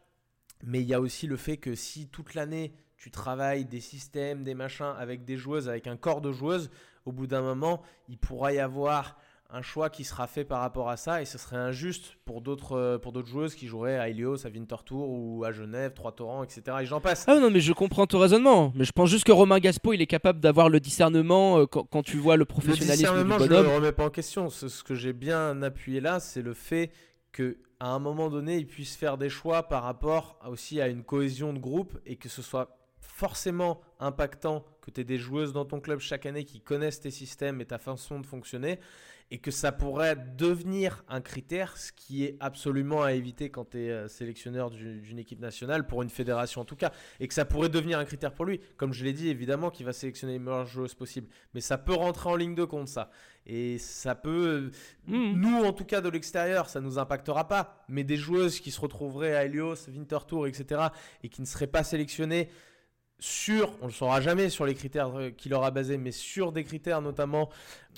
Mais 0.64 0.81
il 0.81 0.88
y 0.88 0.94
a 0.94 1.01
aussi 1.01 1.27
le 1.27 1.37
fait 1.37 1.57
que 1.57 1.75
si 1.75 2.09
toute 2.09 2.35
l'année 2.35 2.73
tu 2.96 3.11
travailles 3.11 3.64
des 3.64 3.81
systèmes, 3.81 4.44
des 4.44 4.55
machins 4.55 4.94
avec 4.99 5.25
des 5.25 5.37
joueuses, 5.37 5.68
avec 5.68 5.87
un 5.87 5.96
corps 5.96 6.20
de 6.20 6.33
joueuses, 6.33 6.70
au 7.07 7.12
bout 7.12 7.27
d'un 7.27 7.40
moment, 7.40 7.83
il 8.09 8.18
pourra 8.18 8.53
y 8.53 8.59
avoir 8.59 9.16
un 9.53 9.62
choix 9.62 9.90
qui 9.90 10.05
sera 10.05 10.27
fait 10.27 10.44
par 10.44 10.61
rapport 10.61 10.88
à 10.88 10.96
ça 10.96 11.23
et 11.23 11.25
ce 11.25 11.38
serait 11.38 11.57
injuste 11.57 12.16
pour 12.25 12.40
d'autres 12.40 12.77
euh, 12.77 12.99
pour 12.99 13.12
d'autres 13.12 13.29
joueuses 13.29 13.55
qui 13.55 13.66
joueraient 13.66 13.99
à 13.99 14.09
Helios, 14.09 14.46
à 14.46 14.51
Winterthur 14.51 15.09
ou 15.09 15.44
à 15.44 15.53
Genève, 15.53 15.92
Trois 15.94 16.12
Torrents, 16.12 16.44
etc. 16.44 16.62
Et 16.83 16.87
j'en 16.87 17.01
passe. 17.01 17.25
Ah 17.27 17.38
non 17.38 17.51
mais 17.51 17.61
je 17.61 17.73
comprends 17.73 18.07
ton 18.07 18.18
raisonnement, 18.18 18.73
mais 18.77 18.85
je 18.85 18.92
pense 18.92 19.11
juste 19.11 19.25
que 19.25 19.33
Romain 19.33 19.59
Gaspo 19.59 19.92
il 19.92 20.01
est 20.01 20.07
capable 20.07 20.40
d'avoir 20.40 20.68
le 20.68 20.79
discernement 20.79 21.59
euh, 21.59 21.66
quand, 21.66 22.03
tu 22.03 22.16
vois 22.16 22.37
le 22.37 22.44
professionnalisme 22.44 22.90
le 22.90 22.96
discernement, 22.96 23.38
du 23.38 23.49
bonhomme. 23.49 23.64
Je 23.64 23.68
ne 23.68 23.73
le 23.73 23.77
remets 23.77 23.92
pas 23.92 24.05
en 24.05 24.11
question. 24.11 24.51
Ce, 24.51 24.85
que 24.85 24.94
j'ai 24.94 25.12
bien 25.12 25.61
appuyé 25.62 26.01
là, 26.01 26.20
c'est 26.20 26.42
le 26.42 26.55
fait 26.55 26.90
que 27.33 27.59
à 27.79 27.88
un 27.88 27.99
moment 27.99 28.29
donné, 28.29 28.59
il 28.59 28.66
puisse 28.66 28.95
faire 28.95 29.16
des 29.16 29.31
choix 29.31 29.69
par 29.69 29.83
rapport 29.83 30.38
aussi 30.47 30.81
à 30.81 30.88
une 30.88 31.03
cohésion 31.03 31.53
de 31.53 31.59
groupe 31.59 31.99
et 32.05 32.16
que 32.16 32.29
ce 32.29 32.43
soit 32.43 32.77
forcément 33.01 33.81
impactant 33.99 34.64
que 34.83 34.90
tu 34.90 35.01
aies 35.01 35.05
des 35.05 35.19
joueuses 35.19 35.53
dans 35.53 35.64
ton 35.64 35.81
club 35.81 36.01
chaque 36.01 36.27
année 36.27 36.45
qui 36.45 36.61
connaissent 36.61 37.01
tes 37.01 37.11
systèmes 37.11 37.61
et 37.61 37.66
ta 37.66 37.79
façon 37.79 38.21
de 38.21 38.27
fonctionner 38.27 38.79
et 39.31 39.38
que 39.38 39.51
ça 39.51 39.71
pourrait 39.71 40.16
devenir 40.37 41.05
un 41.09 41.21
critère, 41.21 41.77
ce 41.77 41.93
qui 41.93 42.25
est 42.25 42.37
absolument 42.40 43.03
à 43.03 43.12
éviter 43.12 43.51
quand 43.51 43.71
tu 43.71 43.79
es 43.79 43.90
euh, 43.90 44.09
sélectionneur 44.09 44.71
d'une 44.71 45.19
équipe 45.19 45.40
nationale, 45.40 45.87
pour 45.87 46.03
une 46.03 46.11
fédération 46.11 46.61
en 46.61 46.64
tout 46.64 46.77
cas, 46.77 46.90
et 47.21 47.29
que 47.29 47.35
ça 47.35 47.45
pourrait 47.45 47.69
devenir 47.69 47.99
un 47.99 48.05
critère 48.05 48.33
pour 48.33 48.45
lui. 48.45 48.61
Comme 48.77 48.93
je 48.93 49.05
l'ai 49.05 49.12
dit, 49.12 49.29
évidemment 49.29 49.71
qu'il 49.71 49.87
va 49.87 49.93
sélectionner 49.93 50.35
les 50.35 50.38
meilleures 50.40 50.66
joueuses 50.66 50.95
possibles, 50.95 51.29
mais 51.55 51.61
ça 51.61 51.79
peut 51.79 51.95
rentrer 51.95 52.29
en 52.29 52.37
ligne 52.37 52.55
de 52.55 52.64
compte 52.64 52.88
ça. 52.88 53.11
Et 53.47 53.79
ça 53.79 54.14
peut, 54.14 54.71
mmh. 55.07 55.33
nous 55.33 55.64
en 55.64 55.73
tout 55.73 55.85
cas 55.85 56.01
de 56.01 56.09
l'extérieur, 56.09 56.69
ça 56.69 56.81
nous 56.81 56.99
impactera 56.99 57.49
pas, 57.49 57.85
mais 57.88 58.05
des 58.05 58.16
joueuses 58.16 58.61
qui 58.61 58.71
se 58.71 58.81
retrouveraient 58.81 59.35
à 59.35 59.45
Helios, 59.45 59.88
Winterthur, 59.88 60.47
etc., 60.47 60.88
et 61.23 61.29
qui 61.29 61.40
ne 61.40 61.47
seraient 61.47 61.66
pas 61.66 61.85
sélectionnées 61.85 62.49
sur, 63.20 63.74
on 63.80 63.85
ne 63.85 63.90
le 63.90 63.94
saura 63.94 64.20
jamais 64.20 64.48
sur 64.48 64.66
les 64.66 64.74
critères 64.74 65.12
qu'il 65.37 65.54
aura 65.54 65.70
basé, 65.70 65.98
mais 65.98 66.11
sur 66.11 66.52
des 66.52 66.64
critères 66.64 67.02
notamment 67.02 67.50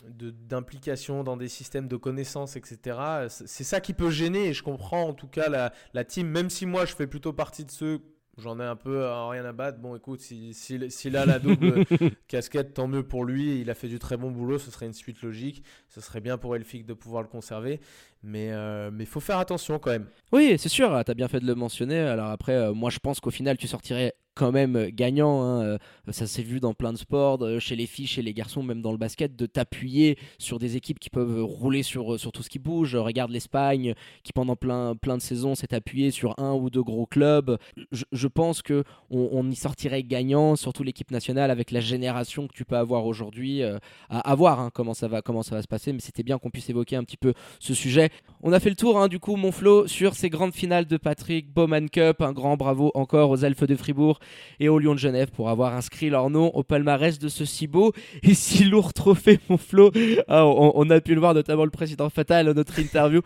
d'implication 0.09 1.23
dans 1.23 1.37
des 1.37 1.49
systèmes 1.49 1.89
de 1.89 1.97
connaissances, 1.97 2.57
etc. 2.57 2.99
C'est 3.29 3.65
ça 3.65 3.81
qui 3.81 3.95
peut 3.95 4.11
gêner 4.11 4.49
et 4.49 4.53
je 4.53 4.63
comprends 4.63 5.09
en 5.09 5.15
tout 5.15 5.29
cas 5.29 5.49
la, 5.49 5.73
la 5.95 6.05
team, 6.05 6.29
même 6.29 6.51
si 6.51 6.67
moi 6.67 6.85
je 6.85 6.95
fais 6.95 7.07
plutôt 7.07 7.33
partie 7.33 7.65
de 7.65 7.71
ceux 7.71 8.01
J'en 8.39 8.59
ai 8.61 8.65
un 8.65 8.77
peu 8.77 9.07
rien 9.07 9.45
à 9.45 9.53
battre. 9.53 9.79
Bon, 9.79 9.95
écoute, 9.95 10.21
s'il 10.21 10.55
si, 10.55 10.91
si, 10.91 11.15
a 11.15 11.27
la 11.27 11.39
double 11.39 11.85
casquette, 12.29 12.73
tant 12.73 12.89
mieux 12.89 13.03
pour 13.03 13.27
lui. 13.27 13.61
Il 13.61 13.69
a 13.69 13.75
fait 13.75 13.89
du 13.89 13.99
très 13.99 14.17
bon 14.17 14.31
boulot. 14.31 14.59
Ce 14.59 14.71
serait 14.71 14.87
une 14.87 14.95
suite 14.95 15.21
logique. 15.21 15.63
Ce 15.89 16.01
serait 16.01 16.23
bien 16.23 16.39
pour 16.39 16.57
Elfic 16.57 16.87
de 16.87 16.95
pouvoir 16.95 17.23
le 17.23 17.29
conserver. 17.29 17.81
Mais 18.23 18.53
euh, 18.53 18.91
mais 18.93 19.05
faut 19.05 19.21
faire 19.21 19.39
attention 19.39 19.79
quand 19.79 19.91
même. 19.91 20.07
Oui, 20.33 20.55
c'est 20.57 20.71
sûr. 20.71 21.03
Tu 21.05 21.11
as 21.11 21.15
bien 21.15 21.29
fait 21.29 21.41
de 21.41 21.47
le 21.47 21.55
mentionner. 21.55 21.99
Alors 21.99 22.29
après, 22.29 22.55
euh, 22.55 22.73
moi, 22.73 22.89
je 22.89 22.99
pense 22.99 23.21
qu'au 23.21 23.31
final, 23.31 23.59
tu 23.59 23.67
sortirais 23.69 24.15
quand 24.35 24.53
même 24.53 24.89
gagnant. 24.89 25.43
Hein, 25.43 25.63
euh, 25.63 25.79
ça 26.11 26.27
s'est 26.27 26.43
vu 26.43 26.59
dans 26.59 26.73
plein 26.73 26.93
de 26.93 26.99
sports, 26.99 27.43
euh, 27.43 27.59
chez 27.59 27.77
les 27.77 27.87
filles, 27.87 28.07
chez 28.07 28.23
les 28.23 28.33
garçons, 28.33 28.63
même 28.63 28.81
dans 28.81 28.93
le 28.93 28.99
basket, 28.99 29.37
de 29.37 29.45
t'appuyer 29.47 30.17
sur 30.39 30.59
des 30.59 30.77
équipes 30.77 30.99
qui 30.99 31.11
peuvent 31.11 31.45
rouler 31.45 31.83
sur, 31.83 32.19
sur 32.19 32.33
tout 32.33 32.43
ce 32.43 32.49
qui 32.49 32.59
bouge. 32.59 32.97
Regarde 32.97 33.31
l'Espagne, 33.31 33.95
qui 34.23 34.33
pendant 34.33 34.57
plein, 34.57 34.97
plein 34.97 35.19
de 35.19 35.23
saisons 35.23 35.55
s'est 35.55 35.75
appuyé 35.75 36.11
sur 36.11 36.35
un 36.39 36.55
ou 36.55 36.71
deux 36.71 36.83
gros 36.83 37.05
clubs. 37.05 37.59
Je, 37.93 38.27
pense 38.27 38.63
que 38.63 38.85
on, 39.11 39.51
y 39.51 39.55
sortirait 39.55 40.03
gagnant, 40.03 40.57
surtout 40.57 40.83
l'équipe 40.83 41.11
nationale, 41.11 41.51
avec 41.51 41.71
la 41.71 41.81
génération 41.81 42.47
que 42.47 42.55
tu 42.55 42.65
peux 42.65 42.77
avoir 42.77 43.05
aujourd'hui. 43.05 43.63
à, 44.09 44.35
voir 44.35 44.61
hein, 44.61 44.71
comment, 44.73 44.95
ça 44.95 45.09
va, 45.09 45.21
comment 45.21 45.43
ça 45.43 45.57
va 45.57 45.63
se 45.63 45.69
passer, 45.69 45.93
mais 45.93 46.01
c'était 46.01 46.23
bien 46.23 46.39
qu'on 46.39 46.51
puisse 46.51 46.71
évoquer 46.71 46.97
un 46.97 47.05
petit 47.05 47.19
peu 47.19 47.35
ce 47.61 47.75
sujet. 47.75 48.09
On 48.45 48.53
a 48.53 48.59
fait 48.59 48.71
le 48.71 48.77
tour, 48.77 48.99
hein, 48.99 49.07
du 49.07 49.21
coup, 49.21 49.37
mon 49.37 49.53
Flo, 49.53 49.87
sur 49.87 50.15
ces 50.15 50.29
grandes 50.29 50.53
finales 50.53 50.87
de 50.87 50.97
Patrick 50.97 51.49
Bowman 51.49 51.89
Cup. 51.89 52.23
Un 52.23 52.33
grand 52.33 52.57
bravo 52.57 52.91
encore 52.95 53.31
aux 53.31 53.37
Elfes 53.37 53.69
de 53.69 53.77
Fribourg 53.77 54.19
et 54.59 54.69
aux 54.69 54.81
Lions 54.81 54.95
de 54.95 54.99
Genève 54.99 55.31
pour 55.31 55.49
avoir 55.49 55.75
inscrit 55.77 56.11
leur 56.11 56.29
nom 56.29 56.49
au 56.49 56.65
palmarès 56.65 57.21
de 57.21 57.29
ce 57.29 57.45
si 57.45 57.69
beau 57.69 57.93
et 58.25 58.35
si 58.35 58.65
lourd 58.65 58.95
trophée, 58.95 59.39
mon 59.49 59.59
Flo. 59.59 59.93
Ah, 60.27 60.45
on, 60.45 60.91
a 60.91 61.01
pu 61.01 61.15
le 61.15 61.21
voir, 61.21 61.35
notamment 61.35 61.65
le 61.65 61.71
président 61.71 62.11
Fatal 62.11 62.49
à 62.49 62.55
notre 62.55 62.81
interview. 62.81 63.21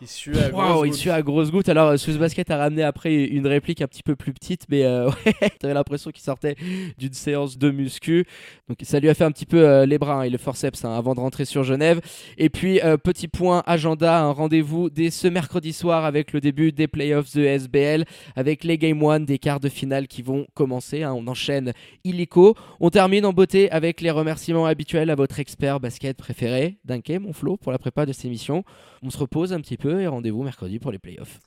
Il 0.00 0.06
suit 0.06 0.38
à 0.38 0.50
wow, 0.50 0.84
il 0.84 0.94
suit 0.94 1.10
à 1.10 1.22
grosse 1.22 1.50
goutte. 1.50 1.68
Alors, 1.68 1.98
Swiss 1.98 2.18
Basket 2.18 2.48
a 2.52 2.56
ramené 2.56 2.84
après 2.84 3.24
une 3.24 3.48
réplique 3.48 3.82
un 3.82 3.88
petit 3.88 4.04
peu 4.04 4.14
plus 4.14 4.32
petite, 4.32 4.64
mais 4.68 4.84
euh, 4.84 5.10
t'avais 5.58 5.74
l'impression 5.74 6.12
qu'il 6.12 6.22
sortait 6.22 6.54
d'une 6.98 7.12
séance 7.12 7.58
de 7.58 7.72
muscu. 7.72 8.24
Donc, 8.68 8.78
ça 8.82 9.00
lui 9.00 9.08
a 9.08 9.14
fait 9.14 9.24
un 9.24 9.32
petit 9.32 9.46
peu 9.46 9.68
euh, 9.68 9.86
les 9.86 9.98
bras 9.98 10.20
hein, 10.20 10.22
et 10.22 10.30
le 10.30 10.38
forceps 10.38 10.84
hein, 10.84 10.92
avant 10.96 11.16
de 11.16 11.20
rentrer 11.20 11.44
sur 11.44 11.64
Genève. 11.64 12.00
Et 12.36 12.48
puis, 12.48 12.80
euh, 12.80 12.96
petit 12.96 13.26
point 13.26 13.64
agenda, 13.66 14.20
un 14.20 14.30
rendez-vous 14.30 14.88
dès 14.88 15.10
ce 15.10 15.26
mercredi 15.26 15.72
soir 15.72 16.04
avec 16.04 16.32
le 16.32 16.40
début 16.40 16.70
des 16.70 16.86
playoffs 16.86 17.34
de 17.34 17.42
SBL, 17.42 18.04
avec 18.36 18.62
les 18.62 18.78
Game 18.78 19.02
1 19.02 19.20
des 19.20 19.38
quarts 19.38 19.60
de 19.60 19.68
finale 19.68 20.06
qui 20.06 20.22
vont 20.22 20.46
commencer. 20.54 21.02
Hein. 21.02 21.12
On 21.16 21.26
enchaîne 21.26 21.72
illico. 22.04 22.54
On 22.78 22.90
termine 22.90 23.26
en 23.26 23.32
beauté 23.32 23.68
avec 23.72 24.00
les 24.00 24.12
remerciements 24.12 24.66
habituels 24.66 25.10
à 25.10 25.16
votre 25.16 25.40
expert 25.40 25.80
basket 25.80 26.16
préféré, 26.16 26.78
Duncan, 26.84 27.18
mon 27.20 27.32
Flo, 27.32 27.56
pour 27.56 27.72
la 27.72 27.78
prépa 27.78 28.06
de 28.06 28.12
cette 28.12 28.26
émission. 28.26 28.62
On 29.02 29.10
se 29.10 29.18
repose 29.18 29.52
un 29.52 29.60
petit 29.60 29.76
peu 29.76 29.87
et 29.90 30.06
rendez-vous 30.06 30.42
mercredi 30.42 30.78
pour 30.78 30.92
les 30.92 30.98
playoffs. 30.98 31.38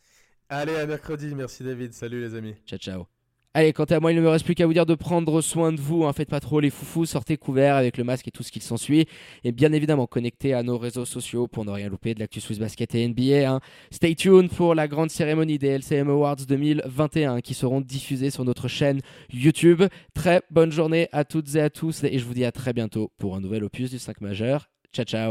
Allez, 0.49 0.75
à 0.75 0.85
mercredi. 0.85 1.33
Merci 1.35 1.63
David. 1.63 1.93
Salut 1.93 2.21
les 2.21 2.35
amis. 2.35 2.55
Ciao, 2.65 2.77
ciao. 2.77 3.05
Allez, 3.53 3.73
quant 3.73 3.83
à 3.83 3.99
moi, 3.99 4.13
il 4.13 4.15
ne 4.15 4.21
me 4.21 4.29
reste 4.29 4.45
plus 4.45 4.55
qu'à 4.55 4.65
vous 4.65 4.71
dire 4.71 4.85
de 4.85 4.95
prendre 4.95 5.41
soin 5.41 5.73
de 5.73 5.79
vous. 5.81 6.05
Hein. 6.05 6.13
Faites 6.13 6.29
pas 6.29 6.39
trop 6.39 6.61
les 6.61 6.69
foufous, 6.69 7.05
sortez 7.05 7.35
couverts 7.35 7.75
avec 7.75 7.97
le 7.97 8.05
masque 8.05 8.29
et 8.29 8.31
tout 8.31 8.43
ce 8.43 8.51
qui 8.51 8.61
s'ensuit. 8.61 9.07
Et 9.43 9.51
bien 9.51 9.73
évidemment, 9.73 10.07
connectez 10.07 10.53
à 10.53 10.63
nos 10.63 10.77
réseaux 10.77 11.03
sociaux 11.03 11.49
pour 11.49 11.65
ne 11.65 11.71
rien 11.71 11.89
louper 11.89 12.13
de 12.13 12.21
l'actu 12.21 12.39
Swiss 12.39 12.59
Basket 12.59 12.95
et 12.95 13.05
NBA. 13.05 13.51
Hein. 13.51 13.59
Stay 13.91 14.15
tuned 14.15 14.49
pour 14.49 14.73
la 14.73 14.87
grande 14.87 15.09
cérémonie 15.09 15.57
des 15.57 15.67
LCM 15.67 16.09
Awards 16.09 16.37
2021 16.37 17.41
qui 17.41 17.53
seront 17.53 17.81
diffusés 17.81 18.29
sur 18.29 18.45
notre 18.45 18.69
chaîne 18.69 19.01
YouTube. 19.33 19.83
Très 20.13 20.41
bonne 20.49 20.71
journée 20.71 21.09
à 21.11 21.25
toutes 21.25 21.53
et 21.55 21.61
à 21.61 21.69
tous 21.69 22.05
et 22.05 22.19
je 22.19 22.23
vous 22.23 22.33
dis 22.33 22.45
à 22.45 22.53
très 22.53 22.71
bientôt 22.71 23.11
pour 23.17 23.35
un 23.35 23.41
nouvel 23.41 23.65
opus 23.65 23.91
du 23.91 23.99
5 23.99 24.21
majeur. 24.21 24.69
Ciao, 24.93 25.03
ciao. 25.03 25.29